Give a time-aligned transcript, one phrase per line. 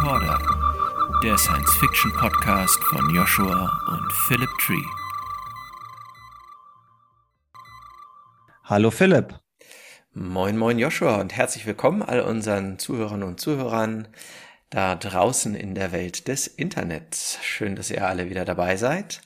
[0.00, 0.38] Recorder,
[1.22, 4.82] der Science-Fiction-Podcast von Joshua und Philip Tree.
[8.64, 9.38] Hallo Philipp.
[10.14, 14.08] Moin, moin Joshua und herzlich willkommen all unseren Zuhörern und Zuhörern
[14.70, 17.38] da draußen in der Welt des Internets.
[17.42, 19.20] Schön, dass ihr alle wieder dabei seid.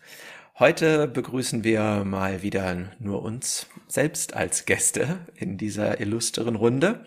[0.58, 7.04] Heute begrüßen wir mal wieder nur uns selbst als Gäste in dieser illustren Runde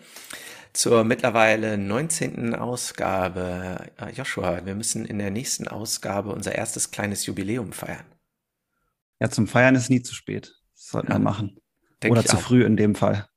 [0.78, 2.54] zur mittlerweile 19.
[2.54, 3.90] Ausgabe.
[4.14, 8.04] Joshua, wir müssen in der nächsten Ausgabe unser erstes kleines Jubiläum feiern.
[9.18, 10.54] Ja, zum Feiern ist nie zu spät.
[10.76, 11.58] Das sollten ja, wir machen.
[12.08, 12.40] Oder zu auch.
[12.40, 13.28] früh in dem Fall.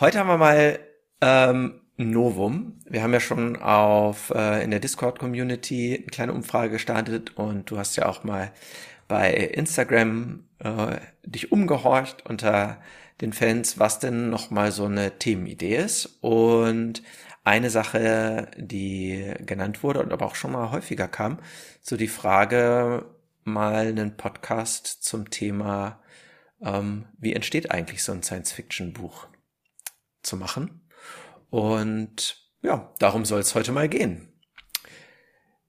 [0.00, 0.80] Heute haben wir mal
[1.20, 2.80] ähm, Novum.
[2.86, 7.78] Wir haben ja schon auf äh, in der Discord-Community eine kleine Umfrage gestartet und du
[7.78, 8.50] hast ja auch mal
[9.06, 12.80] bei Instagram äh, dich umgehorcht unter
[13.20, 16.18] den Fans, was denn nochmal so eine Themenidee ist.
[16.20, 17.02] Und
[17.44, 21.38] eine Sache, die genannt wurde und aber auch schon mal häufiger kam,
[21.82, 23.06] so die Frage,
[23.44, 26.02] mal einen Podcast zum Thema,
[26.62, 29.28] ähm, wie entsteht eigentlich so ein Science-Fiction-Buch
[30.22, 30.82] zu machen.
[31.48, 34.28] Und ja, darum soll es heute mal gehen.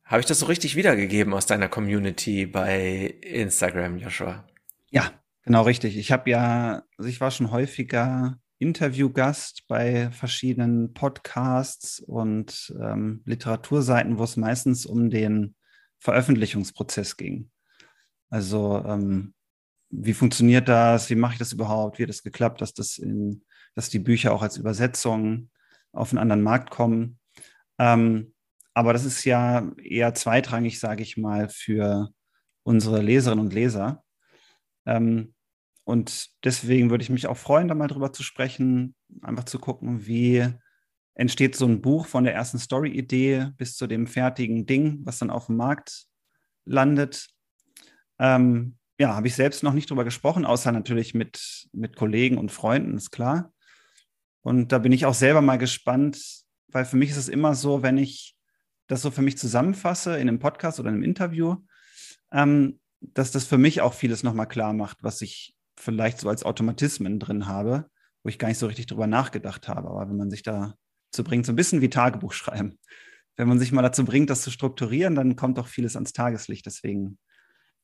[0.04, 4.46] Habe ich das so richtig wiedergegeben aus deiner Community bei Instagram, Joshua?
[4.90, 5.14] Ja,
[5.44, 5.98] genau richtig.
[5.98, 14.20] Ich habe ja, also ich war schon häufiger Interviewgast bei verschiedenen Podcasts und ähm, Literaturseiten,
[14.20, 15.56] wo es meistens um den
[16.00, 17.50] Veröffentlichungsprozess ging.
[18.30, 19.34] Also ähm,
[19.90, 21.10] wie funktioniert das?
[21.10, 22.00] Wie mache ich das überhaupt?
[22.00, 23.44] Wie hat es geklappt, dass das in,
[23.76, 25.50] dass die Bücher auch als Übersetzung
[25.92, 27.20] auf einen anderen Markt kommen.
[27.78, 28.34] Ähm,
[28.74, 32.10] aber das ist ja eher zweitrangig, sage ich mal, für
[32.64, 34.04] unsere Leserinnen und Leser.
[34.92, 35.34] Ähm,
[35.84, 40.06] und deswegen würde ich mich auch freuen, da mal drüber zu sprechen, einfach zu gucken,
[40.06, 40.48] wie
[41.16, 45.30] entsteht so ein Buch von der ersten Story-Idee bis zu dem fertigen Ding, was dann
[45.30, 46.06] auf dem Markt
[46.66, 47.28] landet.
[48.20, 52.52] Ähm, ja, habe ich selbst noch nicht drüber gesprochen, außer natürlich mit, mit Kollegen und
[52.52, 53.52] Freunden, ist klar.
[54.42, 57.82] Und da bin ich auch selber mal gespannt, weil für mich ist es immer so,
[57.82, 58.36] wenn ich
[58.88, 61.58] das so für mich zusammenfasse in einem Podcast oder in einem Interview,
[62.32, 66.44] ähm, dass das für mich auch vieles nochmal klar macht, was ich vielleicht so als
[66.44, 67.88] Automatismen drin habe,
[68.24, 69.90] wo ich gar nicht so richtig drüber nachgedacht habe.
[69.90, 72.78] Aber wenn man sich dazu bringt, so ein bisschen wie Tagebuch schreiben,
[73.36, 76.66] wenn man sich mal dazu bringt, das zu strukturieren, dann kommt auch vieles ans Tageslicht.
[76.66, 77.18] Deswegen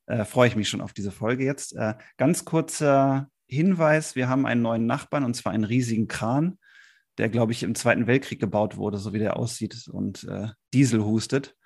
[0.06, 1.76] äh, freue ich mich schon auf diese Folge jetzt.
[1.76, 6.60] Äh, ganz kurzer Hinweis, wir haben einen neuen Nachbarn und zwar einen riesigen Kran,
[7.18, 11.04] der, glaube ich, im Zweiten Weltkrieg gebaut wurde, so wie der aussieht und äh, Diesel
[11.04, 11.57] hustet.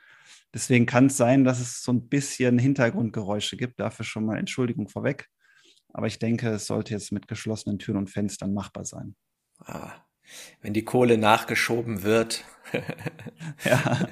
[0.53, 3.79] Deswegen kann es sein, dass es so ein bisschen Hintergrundgeräusche gibt.
[3.79, 5.29] Dafür schon mal Entschuldigung vorweg.
[5.94, 9.16] Aber ich denke, es sollte jetzt mit geschlossenen Türen und Fenstern machbar sein.
[9.59, 9.94] Ah,
[10.61, 12.44] wenn die Kohle nachgeschoben wird.
[13.63, 14.07] ja.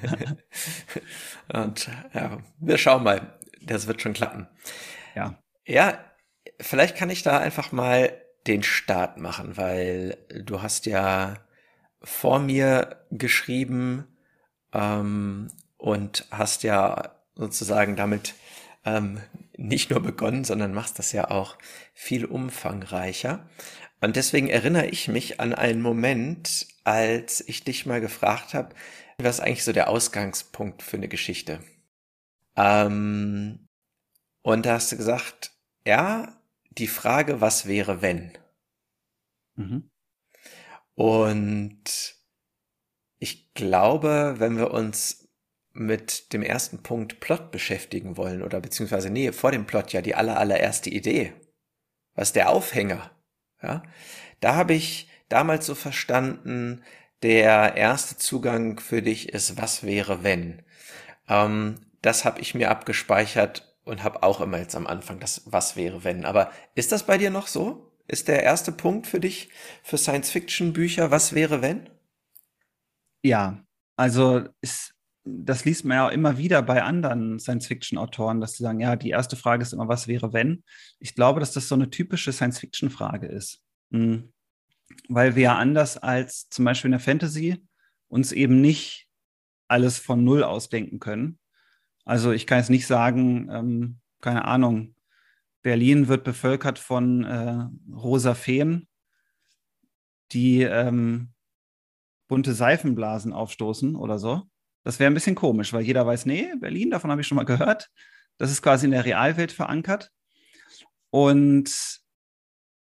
[1.52, 3.38] und ja, wir schauen mal.
[3.62, 4.48] Das wird schon klappen.
[5.14, 5.42] Ja.
[5.66, 6.04] Ja,
[6.60, 8.12] vielleicht kann ich da einfach mal
[8.46, 11.36] den Start machen, weil du hast ja
[12.02, 14.06] vor mir geschrieben
[14.72, 15.48] ähm,
[15.80, 18.34] und hast ja sozusagen damit
[18.84, 19.20] ähm,
[19.56, 21.56] nicht nur begonnen, sondern machst das ja auch
[21.94, 23.48] viel umfangreicher.
[24.00, 28.74] Und deswegen erinnere ich mich an einen Moment, als ich dich mal gefragt habe,
[29.18, 31.60] was eigentlich so der Ausgangspunkt für eine Geschichte?
[32.56, 33.68] Ähm,
[34.42, 35.52] und da hast du gesagt,
[35.86, 38.32] ja, die Frage, was wäre, wenn?
[39.56, 39.90] Mhm.
[40.94, 42.14] Und
[43.18, 45.19] ich glaube, wenn wir uns
[45.72, 50.14] mit dem ersten Punkt Plot beschäftigen wollen, oder beziehungsweise, nee, vor dem Plot ja die
[50.14, 51.32] aller, allererste Idee.
[52.14, 53.10] Was der Aufhänger?
[53.62, 53.82] Ja,
[54.40, 56.82] da habe ich damals so verstanden,
[57.22, 60.62] der erste Zugang für dich ist, was wäre, wenn?
[61.28, 65.76] Ähm, das habe ich mir abgespeichert und habe auch immer jetzt am Anfang das Was
[65.76, 66.24] wäre wenn.
[66.24, 67.92] Aber ist das bei dir noch so?
[68.08, 69.50] Ist der erste Punkt für dich
[69.82, 71.90] für Science-Fiction-Bücher Was wäre wenn?
[73.22, 73.62] Ja,
[73.96, 74.94] also ist,
[75.24, 79.36] das liest man ja immer wieder bei anderen Science-Fiction-Autoren, dass sie sagen, ja, die erste
[79.36, 80.64] Frage ist immer, was wäre wenn?
[80.98, 83.62] Ich glaube, dass das so eine typische Science-Fiction-Frage ist.
[83.90, 84.32] Mhm.
[85.08, 87.66] Weil wir ja anders als zum Beispiel in der Fantasy
[88.08, 89.08] uns eben nicht
[89.68, 91.38] alles von Null ausdenken können,
[92.04, 94.94] also ich kann jetzt nicht sagen, ähm, keine Ahnung,
[95.62, 98.88] Berlin wird bevölkert von äh, rosa Feen,
[100.32, 101.32] die ähm,
[102.28, 104.42] bunte Seifenblasen aufstoßen oder so.
[104.90, 107.44] Das wäre ein bisschen komisch, weil jeder weiß, nee, Berlin, davon habe ich schon mal
[107.44, 107.92] gehört.
[108.38, 110.10] Das ist quasi in der Realwelt verankert.
[111.10, 112.00] Und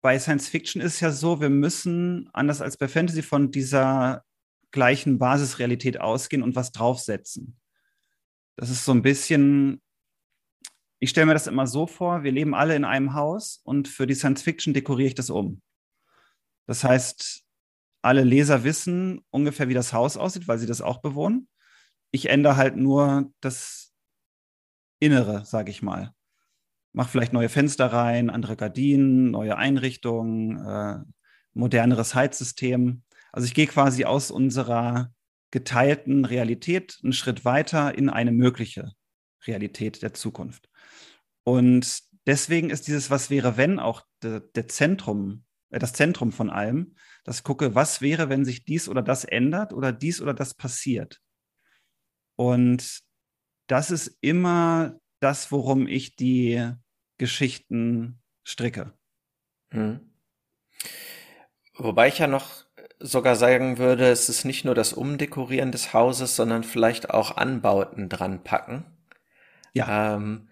[0.02, 4.25] bei Science Fiction ist es ja so, wir müssen, anders als bei Fantasy, von dieser
[4.73, 7.61] gleichen Basisrealität ausgehen und was draufsetzen.
[8.56, 9.81] Das ist so ein bisschen,
[10.99, 14.08] ich stelle mir das immer so vor, wir leben alle in einem Haus und für
[14.08, 15.62] die Science Fiction dekoriere ich das um.
[16.67, 17.44] Das heißt,
[18.02, 21.46] alle Leser wissen ungefähr, wie das Haus aussieht, weil sie das auch bewohnen.
[22.14, 23.93] Ich ändere halt nur das
[25.00, 26.14] Innere, sage ich mal.
[26.93, 31.00] Mach vielleicht neue Fenster rein, andere Gardinen, neue Einrichtungen, äh,
[31.55, 33.02] moderneres Heizsystem.
[33.32, 35.12] Also ich gehe quasi aus unserer
[35.50, 38.93] geteilten Realität einen Schritt weiter in eine mögliche
[39.44, 40.70] Realität der Zukunft.
[41.43, 46.49] Und deswegen ist dieses Was wäre, wenn auch de, der Zentrum, äh, das Zentrum von
[46.49, 46.94] allem,
[47.25, 50.55] dass ich gucke, was wäre, wenn sich dies oder das ändert oder dies oder das
[50.55, 51.20] passiert.
[52.36, 53.00] Und
[53.66, 56.72] das ist immer das, worum ich die
[57.19, 58.92] Geschichten stricke.
[59.70, 60.00] Hm.
[61.76, 62.64] Wobei ich ja noch
[63.00, 68.08] sogar sagen würde, es ist nicht nur das Umdekorieren des Hauses, sondern vielleicht auch Anbauten
[68.08, 68.84] dran packen.
[69.72, 70.16] Ja.
[70.16, 70.48] Ähm,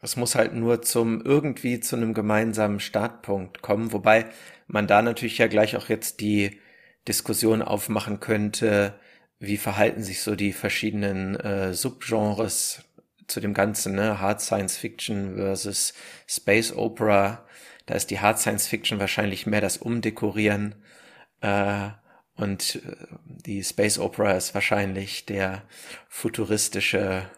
[0.00, 4.26] es muss halt nur zum irgendwie zu einem gemeinsamen Startpunkt kommen, wobei
[4.66, 6.60] man da natürlich ja gleich auch jetzt die
[7.08, 8.98] Diskussion aufmachen könnte,
[9.40, 12.82] wie verhalten sich so die verschiedenen äh, Subgenres
[13.26, 14.20] zu dem Ganzen, ne?
[14.20, 15.94] Hard Science Fiction versus
[16.26, 17.46] Space Opera.
[17.86, 20.74] Da ist die Hard Science Fiction wahrscheinlich mehr das Umdekorieren
[21.40, 21.90] äh,
[22.34, 25.62] und äh, die Space Opera ist wahrscheinlich der
[26.08, 27.30] futuristische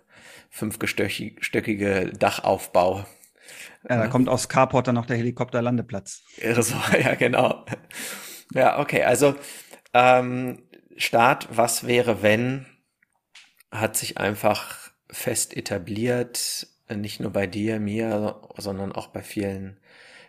[0.50, 3.06] fünfgestöckige Dachaufbau.
[3.88, 6.22] Ja, da kommt aus Carport dann noch der Helikopterlandeplatz.
[6.60, 7.64] So, ja, genau.
[8.52, 9.36] Ja, okay, also
[9.94, 10.62] ähm,
[10.96, 12.66] Start, was wäre, wenn,
[13.70, 19.78] hat sich einfach fest etabliert, nicht nur bei dir, mir, sondern auch bei vielen,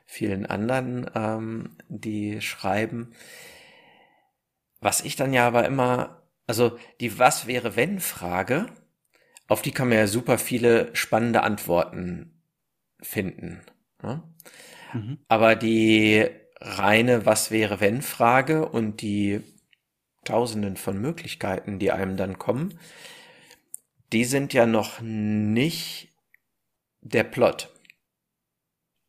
[0.05, 3.13] vielen anderen, ähm, die schreiben.
[4.79, 8.67] Was ich dann ja aber immer, also die Was wäre wenn Frage,
[9.47, 12.41] auf die kann man ja super viele spannende Antworten
[13.01, 13.61] finden.
[14.01, 14.23] Ne?
[14.93, 15.19] Mhm.
[15.27, 16.27] Aber die
[16.59, 19.41] reine Was wäre wenn Frage und die
[20.25, 22.77] Tausenden von Möglichkeiten, die einem dann kommen,
[24.13, 26.13] die sind ja noch nicht
[27.01, 27.73] der Plot.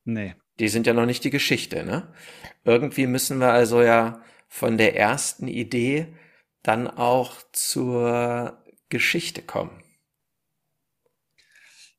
[0.05, 0.35] Nee.
[0.59, 2.13] Die sind ja noch nicht die Geschichte, ne?
[2.65, 6.15] Irgendwie müssen wir also ja von der ersten Idee
[6.63, 9.83] dann auch zur Geschichte kommen.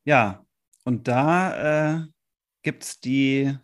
[0.06, 0.46] Ja,
[0.84, 2.08] und da äh,
[2.62, 3.58] gibt es die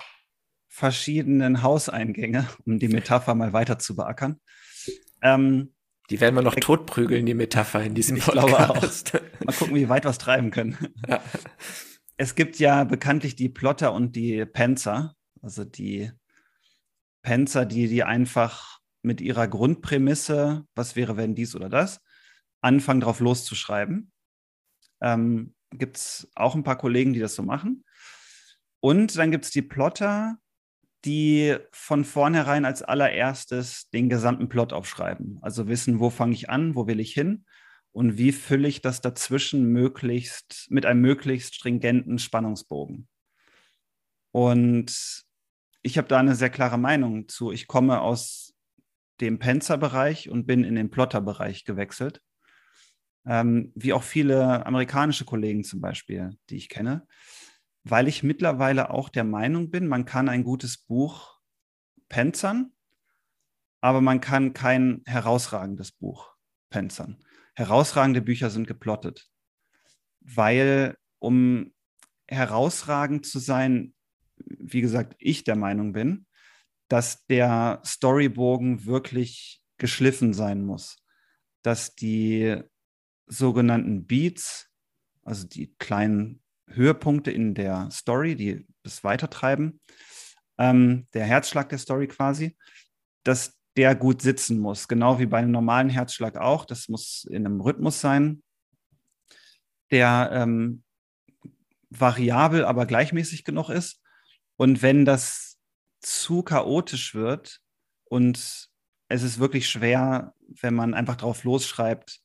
[0.68, 4.40] verschiedenen Hauseingänge, um die Metapher mal weiter zu beackern.
[5.22, 5.74] Ähm,
[6.10, 9.12] die werden wir noch totprügeln, die Metapher in diesem ich Podcast.
[9.12, 9.46] Glaube auch.
[9.46, 10.78] Mal gucken, wie weit wir es treiben können.
[11.08, 11.22] Ja.
[12.18, 15.16] Es gibt ja bekanntlich die Plotter und die Panzer.
[15.42, 16.12] Also die
[17.22, 22.02] Panzer, die, die einfach mit ihrer Grundprämisse, was wäre, wenn dies oder das,
[22.62, 24.12] anfangen, drauf loszuschreiben.
[25.02, 27.86] Ähm, gibt es auch ein paar Kollegen, die das so machen.
[28.82, 30.38] Und dann gibt es die Plotter,
[31.06, 35.40] die von vornherein als allererstes den gesamten Plot aufschreiben.
[35.42, 37.46] Also wissen, wo fange ich an, wo will ich hin
[37.92, 43.08] und wie fülle ich das dazwischen möglichst mit einem möglichst stringenten Spannungsbogen.
[44.32, 45.24] Und
[45.82, 47.52] ich habe da eine sehr klare Meinung zu.
[47.52, 48.54] Ich komme aus
[49.22, 52.22] dem Panzer-Bereich und bin in den Plotter-Bereich gewechselt.
[53.26, 57.06] Ähm, wie auch viele amerikanische Kollegen zum Beispiel, die ich kenne
[57.90, 61.40] weil ich mittlerweile auch der Meinung bin, man kann ein gutes Buch
[62.08, 62.72] panzern,
[63.82, 66.36] aber man kann kein herausragendes Buch
[66.70, 67.24] panzern.
[67.56, 69.30] Herausragende Bücher sind geplottet,
[70.22, 71.74] weil um
[72.28, 73.94] herausragend zu sein,
[74.38, 76.28] wie gesagt, ich der Meinung bin,
[76.88, 80.98] dass der Storybogen wirklich geschliffen sein muss,
[81.62, 82.62] dass die
[83.28, 84.70] sogenannten Beats,
[85.24, 89.80] also die kleinen Höhepunkte in der Story, die es weitertreiben,
[90.58, 92.58] ähm, der Herzschlag der Story quasi,
[93.24, 94.88] dass der gut sitzen muss.
[94.88, 96.66] Genau wie bei einem normalen Herzschlag auch.
[96.66, 98.44] Das muss in einem Rhythmus sein,
[99.92, 100.84] der ähm,
[101.90, 104.02] variabel, aber gleichmäßig genug ist.
[104.58, 105.58] Und wenn das
[106.02, 107.62] zu chaotisch wird
[108.06, 108.70] und
[109.08, 112.20] es ist wirklich schwer, wenn man einfach drauf losschreibt,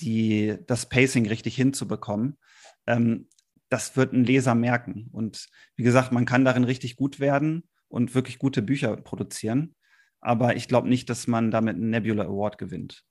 [0.00, 2.38] die, das Pacing richtig hinzubekommen,
[2.86, 3.28] ähm,
[3.74, 5.08] das wird ein Leser merken.
[5.10, 9.74] Und wie gesagt, man kann darin richtig gut werden und wirklich gute Bücher produzieren.
[10.20, 13.02] Aber ich glaube nicht, dass man damit einen Nebula Award gewinnt.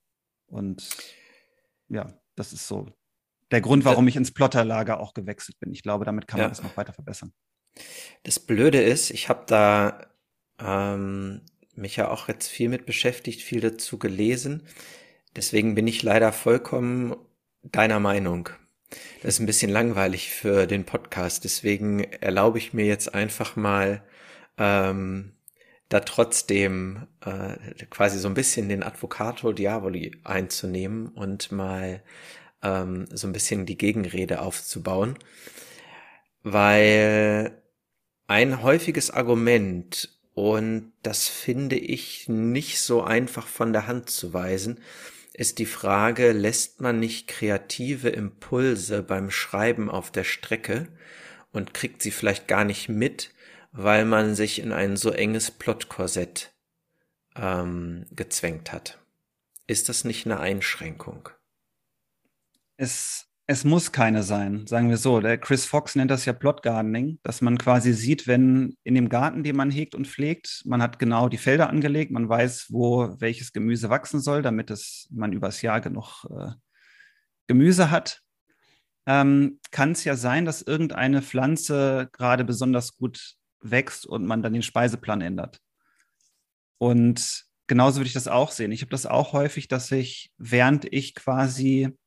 [0.46, 0.88] Und
[1.90, 2.88] ja, das ist so
[3.52, 5.74] der Grund, warum ich ins Plotterlager auch gewechselt bin.
[5.74, 6.50] Ich glaube, damit kann man ja.
[6.50, 7.34] das noch weiter verbessern.
[8.24, 10.08] Das Blöde ist, ich habe da
[10.60, 11.42] ähm,
[11.76, 14.66] mich ja auch jetzt viel mit beschäftigt, viel dazu gelesen.
[15.36, 17.18] Deswegen bin ich leider vollkommen
[17.64, 18.50] deiner Meinung.
[19.22, 21.44] Das ist ein bisschen langweilig für den Podcast.
[21.44, 24.04] Deswegen erlaube ich mir jetzt einfach mal
[24.58, 25.34] ähm,
[25.90, 32.02] da trotzdem äh, quasi so ein bisschen den Advocato Diaboli einzunehmen und mal
[32.64, 35.20] ähm, so ein bisschen die Gegenrede aufzubauen,
[36.42, 37.62] weil
[38.28, 44.80] ein häufiges Argument und das finde ich nicht so einfach von der Hand zu weisen,
[45.34, 50.88] ist die Frage, lässt man nicht kreative Impulse beim Schreiben auf der Strecke
[51.52, 53.32] und kriegt sie vielleicht gar nicht mit,
[53.72, 56.54] weil man sich in ein so enges Plotkorsett
[57.36, 59.00] ähm, gezwängt hat.
[59.66, 61.30] Ist das nicht eine Einschränkung?
[62.78, 65.20] Es es muss keine sein, sagen wir so.
[65.20, 69.10] Der Chris Fox nennt das ja Plot Gardening, dass man quasi sieht, wenn in dem
[69.10, 73.20] Garten, den man hegt und pflegt, man hat genau die Felder angelegt, man weiß, wo
[73.20, 76.52] welches Gemüse wachsen soll, damit es, man übers Jahr genug äh,
[77.48, 78.22] Gemüse hat.
[79.06, 84.54] Ähm, Kann es ja sein, dass irgendeine Pflanze gerade besonders gut wächst und man dann
[84.54, 85.60] den Speiseplan ändert.
[86.78, 88.72] Und genauso würde ich das auch sehen.
[88.72, 91.98] Ich habe das auch häufig, dass ich, während ich quasi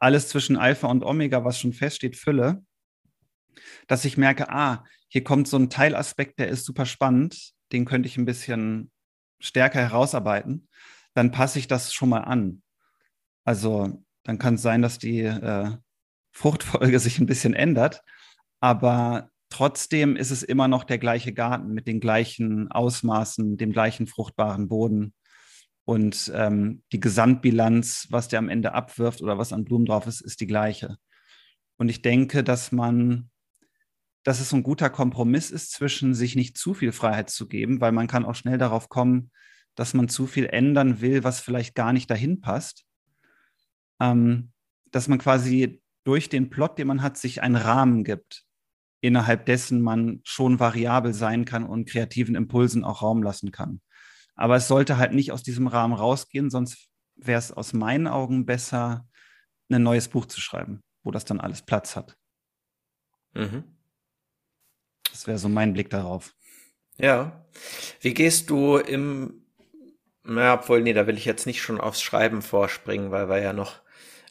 [0.00, 2.64] alles zwischen Alpha und Omega, was schon feststeht, fülle,
[3.86, 8.08] dass ich merke, ah, hier kommt so ein Teilaspekt, der ist super spannend, den könnte
[8.08, 8.90] ich ein bisschen
[9.38, 10.68] stärker herausarbeiten,
[11.14, 12.62] dann passe ich das schon mal an.
[13.44, 15.70] Also dann kann es sein, dass die äh,
[16.32, 18.02] Fruchtfolge sich ein bisschen ändert,
[18.60, 24.06] aber trotzdem ist es immer noch der gleiche Garten mit den gleichen Ausmaßen, dem gleichen
[24.06, 25.12] fruchtbaren Boden.
[25.84, 30.20] Und ähm, die Gesamtbilanz, was der am Ende abwirft oder was an Blumen drauf ist,
[30.20, 30.96] ist die gleiche.
[31.78, 33.30] Und ich denke, dass man,
[34.22, 37.92] dass es ein guter Kompromiss ist zwischen sich nicht zu viel Freiheit zu geben, weil
[37.92, 39.30] man kann auch schnell darauf kommen,
[39.74, 42.84] dass man zu viel ändern will, was vielleicht gar nicht dahin passt.
[44.00, 44.52] Ähm,
[44.90, 48.44] dass man quasi durch den Plot, den man hat, sich einen Rahmen gibt,
[49.00, 53.80] innerhalb dessen man schon variabel sein kann und kreativen Impulsen auch Raum lassen kann.
[54.40, 58.46] Aber es sollte halt nicht aus diesem Rahmen rausgehen, sonst wäre es aus meinen Augen
[58.46, 59.06] besser,
[59.70, 62.16] ein neues Buch zu schreiben, wo das dann alles Platz hat.
[63.34, 63.64] Mhm.
[65.10, 66.34] Das wäre so mein Blick darauf.
[66.96, 67.44] Ja.
[68.00, 69.44] Wie gehst du im,
[70.24, 73.52] naja, obwohl, nee, da will ich jetzt nicht schon aufs Schreiben vorspringen, weil wir ja
[73.52, 73.82] noch,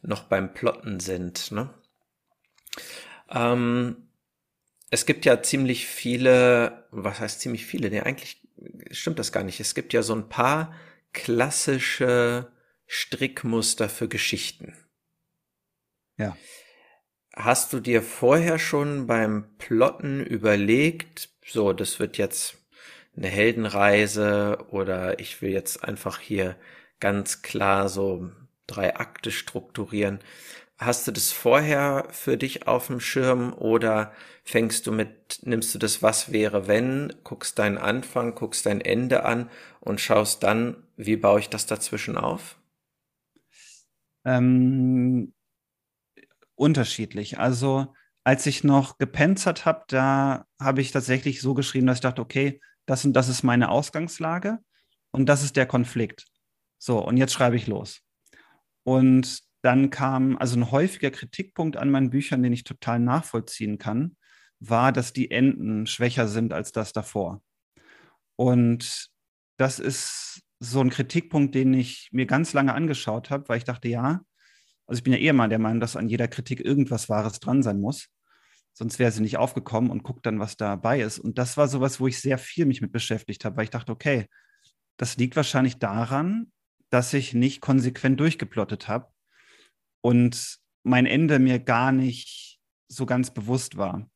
[0.02, 1.72] noch beim Plotten sind, ne?
[3.30, 4.09] Ähm,
[4.90, 7.90] es gibt ja ziemlich viele, was heißt ziemlich viele?
[7.90, 8.42] Nee, eigentlich
[8.92, 9.60] stimmt das gar nicht.
[9.60, 10.74] Es gibt ja so ein paar
[11.14, 12.52] klassische
[12.88, 14.76] Strickmuster für Geschichten.
[16.18, 16.36] Ja.
[17.36, 22.58] Hast du dir vorher schon beim Plotten überlegt, so, das wird jetzt
[23.16, 26.56] eine Heldenreise oder ich will jetzt einfach hier
[27.00, 28.32] ganz klar so
[28.68, 30.20] drei Akte strukturieren.
[30.80, 34.14] Hast du das vorher für dich auf dem Schirm oder
[34.46, 39.26] fängst du mit, nimmst du das Was wäre wenn, guckst deinen Anfang, guckst dein Ende
[39.26, 39.50] an
[39.82, 42.58] und schaust dann, wie baue ich das dazwischen auf?
[44.24, 45.34] Ähm,
[46.56, 47.40] unterschiedlich.
[47.40, 47.94] Also
[48.24, 52.62] als ich noch gepanzert habe, da habe ich tatsächlich so geschrieben, dass ich dachte, okay,
[52.86, 54.60] das und das ist meine Ausgangslage
[55.12, 56.26] und das ist der Konflikt.
[56.78, 58.00] So, und jetzt schreibe ich los.
[58.84, 64.16] Und dann kam also ein häufiger Kritikpunkt an meinen Büchern, den ich total nachvollziehen kann,
[64.60, 67.42] war, dass die Enden schwächer sind als das davor.
[68.36, 69.10] Und
[69.58, 73.88] das ist so ein Kritikpunkt, den ich mir ganz lange angeschaut habe, weil ich dachte,
[73.88, 74.22] ja,
[74.88, 77.62] also ich bin ja eher mal der Meinung, dass an jeder Kritik irgendwas Wahres dran
[77.64, 78.08] sein muss.
[78.74, 81.20] Sonst wäre sie nicht aufgekommen und guckt dann, was dabei ist.
[81.20, 83.92] Und das war sowas, wo ich sehr viel mich mit beschäftigt habe, weil ich dachte,
[83.92, 84.28] okay,
[84.98, 86.52] das liegt wahrscheinlich daran,
[86.90, 89.12] dass ich nicht konsequent durchgeplottet habe
[90.02, 94.10] und mein Ende mir gar nicht so ganz bewusst war.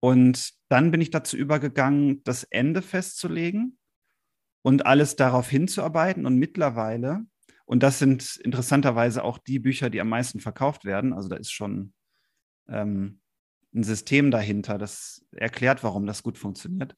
[0.00, 3.78] Und dann bin ich dazu übergegangen, das Ende festzulegen
[4.62, 6.26] und alles darauf hinzuarbeiten.
[6.26, 7.24] Und mittlerweile,
[7.64, 11.50] und das sind interessanterweise auch die Bücher, die am meisten verkauft werden, also da ist
[11.50, 11.92] schon
[12.68, 13.20] ähm,
[13.74, 16.94] ein System dahinter, das erklärt, warum das gut funktioniert,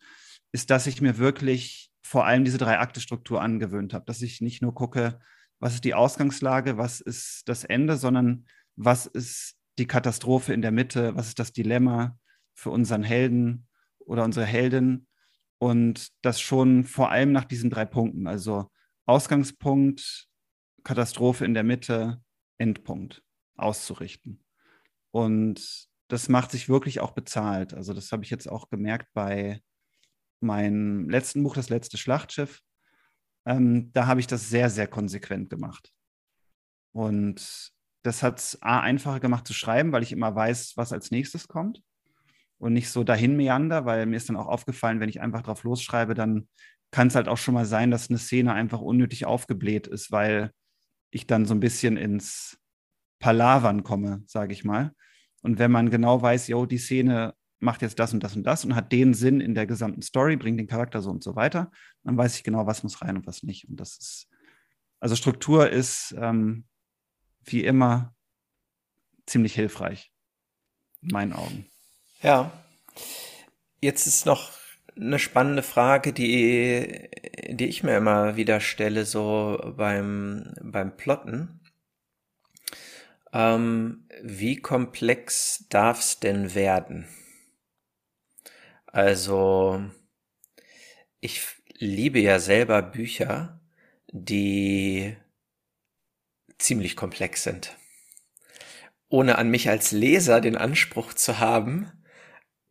[0.52, 4.74] ist, dass ich mir wirklich vor allem diese Drei-Akte-Struktur angewöhnt habe, dass ich nicht nur
[4.74, 5.20] gucke,
[5.60, 10.72] was ist die Ausgangslage, was ist das Ende, sondern was ist die Katastrophe in der
[10.72, 12.18] Mitte, was ist das Dilemma,
[12.54, 15.06] für unseren Helden oder unsere Heldin.
[15.58, 18.70] Und das schon vor allem nach diesen drei Punkten, also
[19.06, 20.28] Ausgangspunkt,
[20.84, 22.22] Katastrophe in der Mitte,
[22.58, 23.22] Endpunkt
[23.56, 24.42] auszurichten.
[25.10, 27.74] Und das macht sich wirklich auch bezahlt.
[27.74, 29.60] Also das habe ich jetzt auch gemerkt bei
[30.40, 32.62] meinem letzten Buch, das letzte Schlachtschiff.
[33.46, 35.92] Ähm, da habe ich das sehr, sehr konsequent gemacht.
[36.92, 41.10] Und das hat es A einfacher gemacht zu schreiben, weil ich immer weiß, was als
[41.10, 41.82] nächstes kommt
[42.58, 45.64] und nicht so dahin meander, weil mir ist dann auch aufgefallen, wenn ich einfach drauf
[45.64, 46.48] losschreibe, dann
[46.90, 50.50] kann es halt auch schon mal sein, dass eine Szene einfach unnötig aufgebläht ist, weil
[51.10, 52.58] ich dann so ein bisschen ins
[53.20, 54.92] Palavern komme, sage ich mal.
[55.42, 58.64] Und wenn man genau weiß, yo, die Szene macht jetzt das und das und das
[58.64, 61.70] und hat den Sinn in der gesamten Story, bringt den Charakter so und so weiter,
[62.02, 63.68] dann weiß ich genau, was muss rein und was nicht.
[63.68, 64.28] Und das ist,
[64.98, 66.64] also Struktur ist ähm,
[67.44, 68.14] wie immer
[69.26, 70.10] ziemlich hilfreich,
[71.02, 71.66] in meinen Augen.
[72.22, 72.50] Ja.
[73.80, 74.52] Jetzt ist noch
[74.96, 77.08] eine spannende Frage, die,
[77.48, 81.60] die ich mir immer wieder stelle, so beim, beim Plotten.
[83.32, 87.06] Ähm, wie komplex darf es denn werden?
[88.92, 89.80] Also,
[91.20, 91.42] ich
[91.78, 93.60] liebe ja selber Bücher,
[94.12, 95.16] die
[96.58, 97.76] ziemlich komplex sind.
[99.08, 101.90] Ohne an mich als Leser den Anspruch zu haben,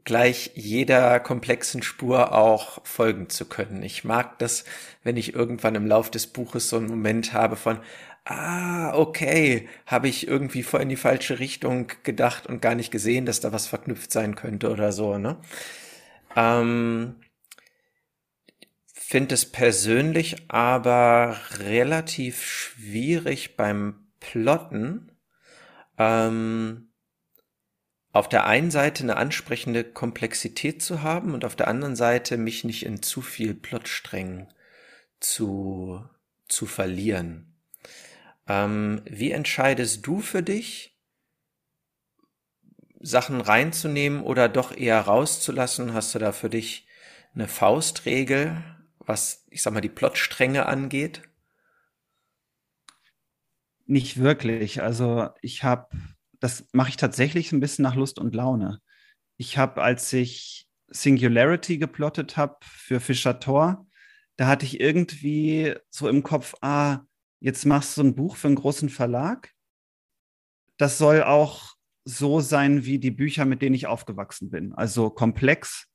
[0.05, 3.83] gleich jeder komplexen Spur auch folgen zu können.
[3.83, 4.65] Ich mag das,
[5.03, 7.79] wenn ich irgendwann im Lauf des Buches so einen Moment habe von,
[8.25, 13.25] ah, okay, habe ich irgendwie voll in die falsche Richtung gedacht und gar nicht gesehen,
[13.25, 15.37] dass da was verknüpft sein könnte oder so, ne?
[16.35, 17.15] Ähm,
[19.09, 25.11] finde es persönlich aber relativ schwierig beim Plotten,
[25.97, 26.89] ähm,
[28.11, 32.63] auf der einen Seite eine ansprechende Komplexität zu haben und auf der anderen Seite mich
[32.63, 34.47] nicht in zu viel Plotsträngen
[35.19, 36.03] zu,
[36.47, 37.55] zu verlieren.
[38.47, 40.88] Ähm, wie entscheidest du für dich,
[42.99, 45.93] Sachen reinzunehmen oder doch eher rauszulassen?
[45.93, 46.87] Hast du da für dich
[47.33, 48.63] eine Faustregel,
[48.99, 51.21] was, ich sag mal, die Plotstränge angeht?
[53.85, 54.81] Nicht wirklich.
[54.81, 55.89] Also ich habe
[56.39, 58.81] das mache ich tatsächlich ein bisschen nach Lust und Laune.
[59.37, 63.85] Ich habe, als ich Singularity geplottet habe für Fischer Tor,
[64.37, 67.01] da hatte ich irgendwie so im Kopf, ah,
[67.39, 69.53] jetzt machst du ein Buch für einen großen Verlag.
[70.77, 74.73] Das soll auch so sein wie die Bücher, mit denen ich aufgewachsen bin.
[74.73, 75.87] Also komplex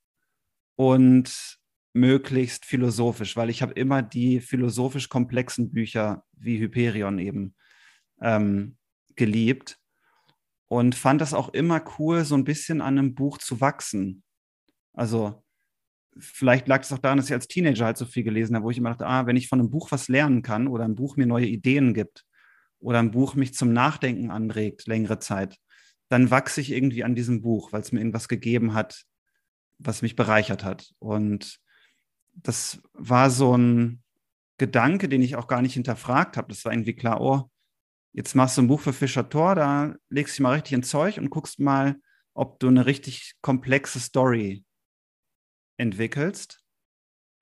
[0.76, 1.58] und
[1.92, 7.54] möglichst philosophisch, weil ich habe immer die philosophisch komplexen Bücher wie Hyperion eben
[8.20, 8.76] ähm,
[9.14, 9.78] geliebt
[10.66, 14.24] und fand das auch immer cool, so ein bisschen an einem Buch zu wachsen.
[14.92, 15.44] Also
[16.18, 18.70] vielleicht lag es auch daran, dass ich als Teenager halt so viel gelesen habe, wo
[18.70, 21.16] ich immer dachte, ah, wenn ich von einem Buch was lernen kann oder ein Buch
[21.16, 22.24] mir neue Ideen gibt
[22.80, 25.58] oder ein Buch mich zum Nachdenken anregt, längere Zeit,
[26.08, 29.04] dann wachse ich irgendwie an diesem Buch, weil es mir irgendwas gegeben hat,
[29.78, 30.92] was mich bereichert hat.
[30.98, 31.58] Und
[32.34, 34.02] das war so ein
[34.58, 36.48] Gedanke, den ich auch gar nicht hinterfragt habe.
[36.48, 37.50] Das war irgendwie klar, oh,
[38.12, 40.88] jetzt machst du ein Buch für Fischer Tor, da legst du dich mal richtig ins
[40.88, 41.96] Zeug und guckst mal,
[42.34, 44.64] ob du eine richtig komplexe Story
[45.76, 46.64] entwickelst,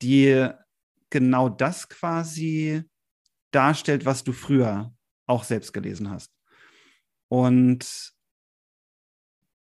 [0.01, 0.49] die
[1.11, 2.83] genau das quasi
[3.51, 4.95] darstellt, was du früher
[5.27, 6.33] auch selbst gelesen hast.
[7.29, 8.13] Und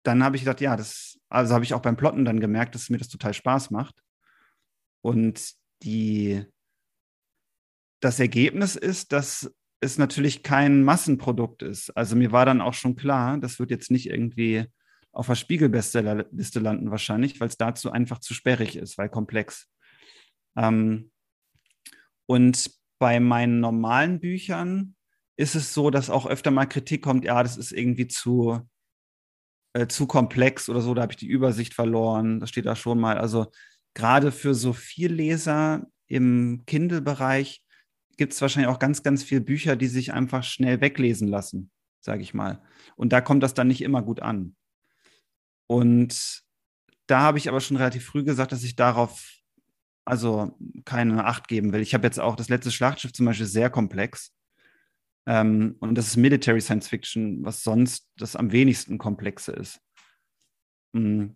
[0.03, 2.89] dann habe ich gedacht, ja, das, also habe ich auch beim Plotten dann gemerkt, dass
[2.89, 4.03] mir das total Spaß macht.
[5.01, 6.45] Und die,
[8.01, 11.89] das Ergebnis ist, dass es natürlich kein Massenprodukt ist.
[11.91, 14.65] Also mir war dann auch schon klar, das wird jetzt nicht irgendwie
[15.11, 19.69] auf der Spiegel-Bestsellerliste landen wahrscheinlich, weil es dazu einfach zu sperrig ist, weil komplex.
[20.57, 21.11] Ähm,
[22.25, 24.95] und bei meinen normalen Büchern
[25.35, 28.61] ist es so, dass auch öfter mal Kritik kommt, ja, das ist irgendwie zu,
[29.73, 32.99] äh, zu komplex oder so, da habe ich die Übersicht verloren, das steht da schon
[32.99, 33.17] mal.
[33.17, 33.51] Also
[33.93, 37.63] gerade für so viel Leser im Kindle-Bereich
[38.17, 42.21] gibt es wahrscheinlich auch ganz, ganz viele Bücher, die sich einfach schnell weglesen lassen, sage
[42.21, 42.61] ich mal.
[42.95, 44.55] Und da kommt das dann nicht immer gut an.
[45.67, 46.43] Und
[47.07, 49.23] da habe ich aber schon relativ früh gesagt, dass ich darauf
[50.05, 51.81] also keine Acht geben will.
[51.81, 54.33] Ich habe jetzt auch das letzte Schlachtschiff zum Beispiel sehr komplex.
[55.25, 59.79] Ähm, und das ist Military Science Fiction, was sonst das am wenigsten komplexe ist.
[60.93, 61.27] Mm.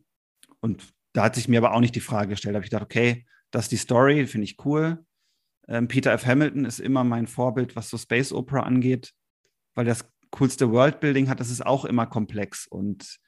[0.59, 2.53] Und da hat sich mir aber auch nicht die Frage gestellt.
[2.53, 5.05] Da habe ich gedacht, okay, das ist die Story, finde ich cool.
[5.67, 6.25] Ähm, Peter F.
[6.25, 9.13] Hamilton ist immer mein Vorbild, was so Space Opera angeht,
[9.75, 11.39] weil das coolste Worldbuilding hat.
[11.39, 13.19] Das ist auch immer komplex und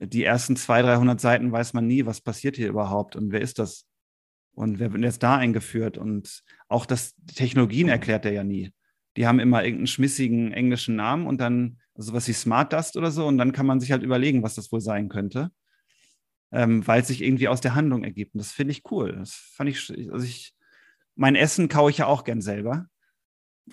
[0.00, 3.58] die ersten 200, 300 Seiten weiß man nie, was passiert hier überhaupt und wer ist
[3.58, 3.84] das
[4.52, 8.72] und wer wird jetzt da eingeführt und auch das Technologien erklärt er ja nie.
[9.18, 13.10] Die haben immer irgendeinen schmissigen englischen Namen und dann also was wie Smart Dust oder
[13.10, 15.50] so und dann kann man sich halt überlegen, was das wohl sein könnte,
[16.52, 18.34] ähm, weil es sich irgendwie aus der Handlung ergibt.
[18.34, 19.16] Und das finde ich cool.
[19.18, 20.54] Das fand ich, also ich
[21.16, 22.86] mein Essen kaue ich ja auch gern selber.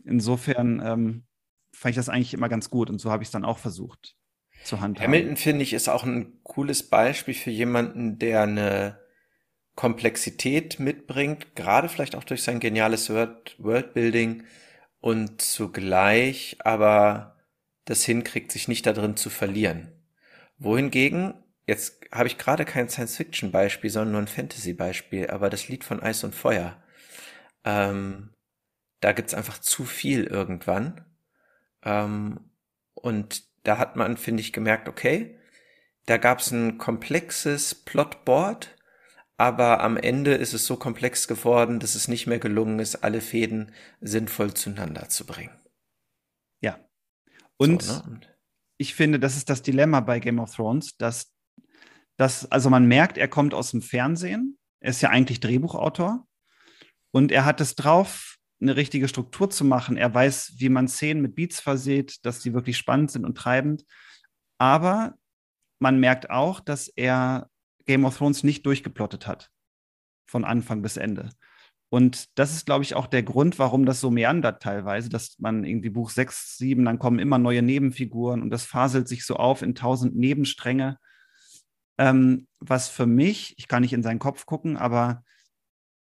[0.03, 1.25] Insofern ähm,
[1.71, 4.15] fand ich das eigentlich immer ganz gut und so habe ich es dann auch versucht
[4.63, 5.08] zu handhaben.
[5.08, 8.99] Hamilton finde ich ist auch ein cooles Beispiel für jemanden, der eine
[9.75, 14.43] Komplexität mitbringt, gerade vielleicht auch durch sein geniales Word Worldbuilding
[15.06, 17.36] und zugleich aber
[17.86, 19.91] das hinkriegt, sich nicht darin zu verlieren.
[20.58, 21.36] Wohingegen,
[21.68, 26.24] jetzt habe ich gerade kein Science-Fiction-Beispiel, sondern nur ein Fantasy-Beispiel, aber das Lied von Eis
[26.24, 26.82] und Feuer,
[27.63, 28.34] ähm,
[29.00, 31.06] da gibt's einfach zu viel irgendwann.
[31.84, 32.39] Ähm,
[32.96, 35.38] und da hat man, finde ich, gemerkt, okay,
[36.08, 38.75] da gab's ein komplexes Plotboard,
[39.38, 43.21] aber am Ende ist es so komplex geworden, dass es nicht mehr gelungen ist, alle
[43.21, 45.60] Fäden sinnvoll zueinander zu bringen.
[46.62, 46.80] Ja.
[47.58, 48.21] Und, so, ne?
[48.78, 51.34] ich finde, das ist das Dilemma bei Game of Thrones, dass,
[52.17, 56.26] dass, also man merkt, er kommt aus dem Fernsehen, er ist ja eigentlich Drehbuchautor
[57.12, 59.98] und er hat es drauf, eine richtige Struktur zu machen.
[59.98, 63.86] Er weiß, wie man Szenen mit Beats verseht, dass die wirklich spannend sind und treibend.
[64.58, 65.15] Aber
[65.80, 67.50] man merkt auch, dass er
[67.86, 69.52] Game of Thrones nicht durchgeplottet hat.
[70.26, 71.30] Von Anfang bis Ende.
[71.89, 75.63] Und das ist, glaube ich, auch der Grund, warum das so meandert teilweise, dass man
[75.63, 79.62] irgendwie Buch 6, 7, dann kommen immer neue Nebenfiguren und das faselt sich so auf
[79.62, 80.98] in tausend Nebenstränge.
[81.98, 85.24] Ähm, was für mich, ich kann nicht in seinen Kopf gucken, aber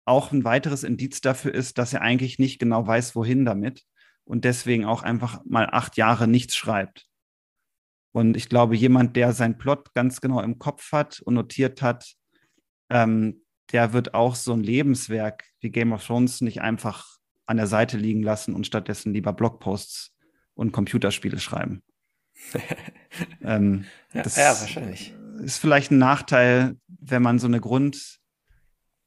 [0.05, 3.85] auch ein weiteres Indiz dafür ist, dass er eigentlich nicht genau weiß, wohin damit
[4.25, 7.07] und deswegen auch einfach mal acht Jahre nichts schreibt.
[8.13, 12.15] Und ich glaube, jemand, der seinen Plot ganz genau im Kopf hat und notiert hat,
[12.91, 17.67] ähm, der wird auch so ein Lebenswerk wie Game of Thrones nicht einfach an der
[17.67, 20.15] Seite liegen lassen und stattdessen lieber Blogposts
[20.55, 21.83] und Computerspiele schreiben.
[23.43, 25.15] ähm, ja, das ja, wahrscheinlich.
[25.43, 28.21] Ist vielleicht ein Nachteil, wenn man so eine Grund,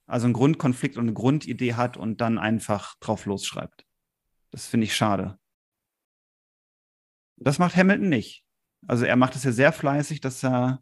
[0.07, 3.85] also einen Grundkonflikt und eine Grundidee hat und dann einfach drauf losschreibt.
[4.51, 5.37] Das finde ich schade.
[7.37, 8.44] Das macht Hamilton nicht.
[8.87, 10.81] Also er macht es ja sehr fleißig, dass er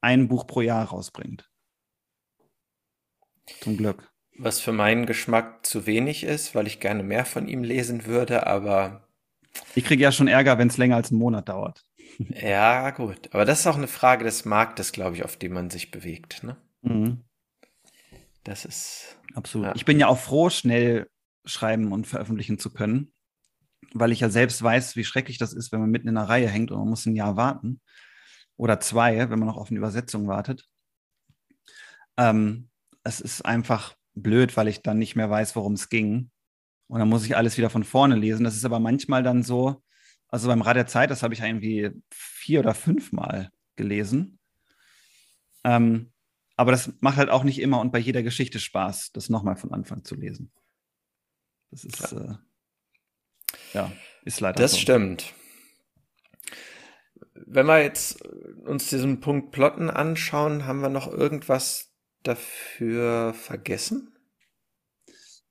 [0.00, 1.50] ein Buch pro Jahr rausbringt.
[3.60, 4.10] Zum Glück.
[4.38, 8.46] Was für meinen Geschmack zu wenig ist, weil ich gerne mehr von ihm lesen würde,
[8.46, 9.06] aber.
[9.74, 11.84] Ich kriege ja schon Ärger, wenn es länger als einen Monat dauert.
[12.28, 13.32] Ja, gut.
[13.32, 16.42] Aber das ist auch eine Frage des Marktes, glaube ich, auf dem man sich bewegt.
[16.42, 16.56] Ne?
[16.82, 17.22] Mhm.
[18.44, 19.16] Das ist.
[19.34, 19.68] Absolut.
[19.68, 19.72] Ja.
[19.74, 21.08] Ich bin ja auch froh, schnell
[21.46, 23.12] schreiben und veröffentlichen zu können
[23.94, 26.48] weil ich ja selbst weiß, wie schrecklich das ist, wenn man mitten in einer Reihe
[26.48, 27.80] hängt und man muss ein Jahr warten.
[28.56, 30.66] Oder zwei, wenn man noch auf eine Übersetzung wartet.
[32.16, 32.68] Ähm,
[33.02, 36.30] es ist einfach blöd, weil ich dann nicht mehr weiß, worum es ging.
[36.88, 38.44] Und dann muss ich alles wieder von vorne lesen.
[38.44, 39.82] Das ist aber manchmal dann so,
[40.28, 44.38] also beim Rad der Zeit, das habe ich irgendwie vier oder fünfmal gelesen.
[45.64, 46.12] Ähm,
[46.56, 49.72] aber das macht halt auch nicht immer und bei jeder Geschichte Spaß, das nochmal von
[49.72, 50.52] Anfang zu lesen.
[51.70, 52.32] Das ist, ja.
[52.32, 52.34] äh,
[53.72, 53.92] ja,
[54.24, 54.78] ist leider Das so.
[54.78, 55.34] stimmt.
[57.34, 64.14] Wenn wir jetzt uns diesen Punkt Plotten anschauen, haben wir noch irgendwas dafür vergessen?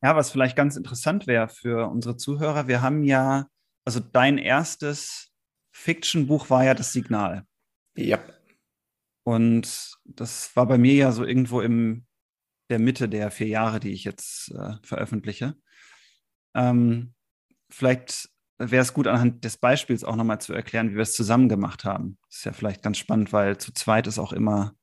[0.01, 3.47] Ja, was vielleicht ganz interessant wäre für unsere Zuhörer, wir haben ja,
[3.83, 5.31] also dein erstes
[5.71, 7.45] Fiction-Buch war ja das Signal.
[7.97, 8.19] Ja.
[9.23, 12.05] Und das war bei mir ja so irgendwo in
[12.69, 15.55] der Mitte der vier Jahre, die ich jetzt äh, veröffentliche.
[16.55, 17.13] Ähm,
[17.69, 21.47] vielleicht wäre es gut, anhand des Beispiels auch nochmal zu erklären, wie wir es zusammen
[21.49, 22.17] gemacht haben.
[22.27, 24.73] Das ist ja vielleicht ganz spannend, weil zu zweit ist auch immer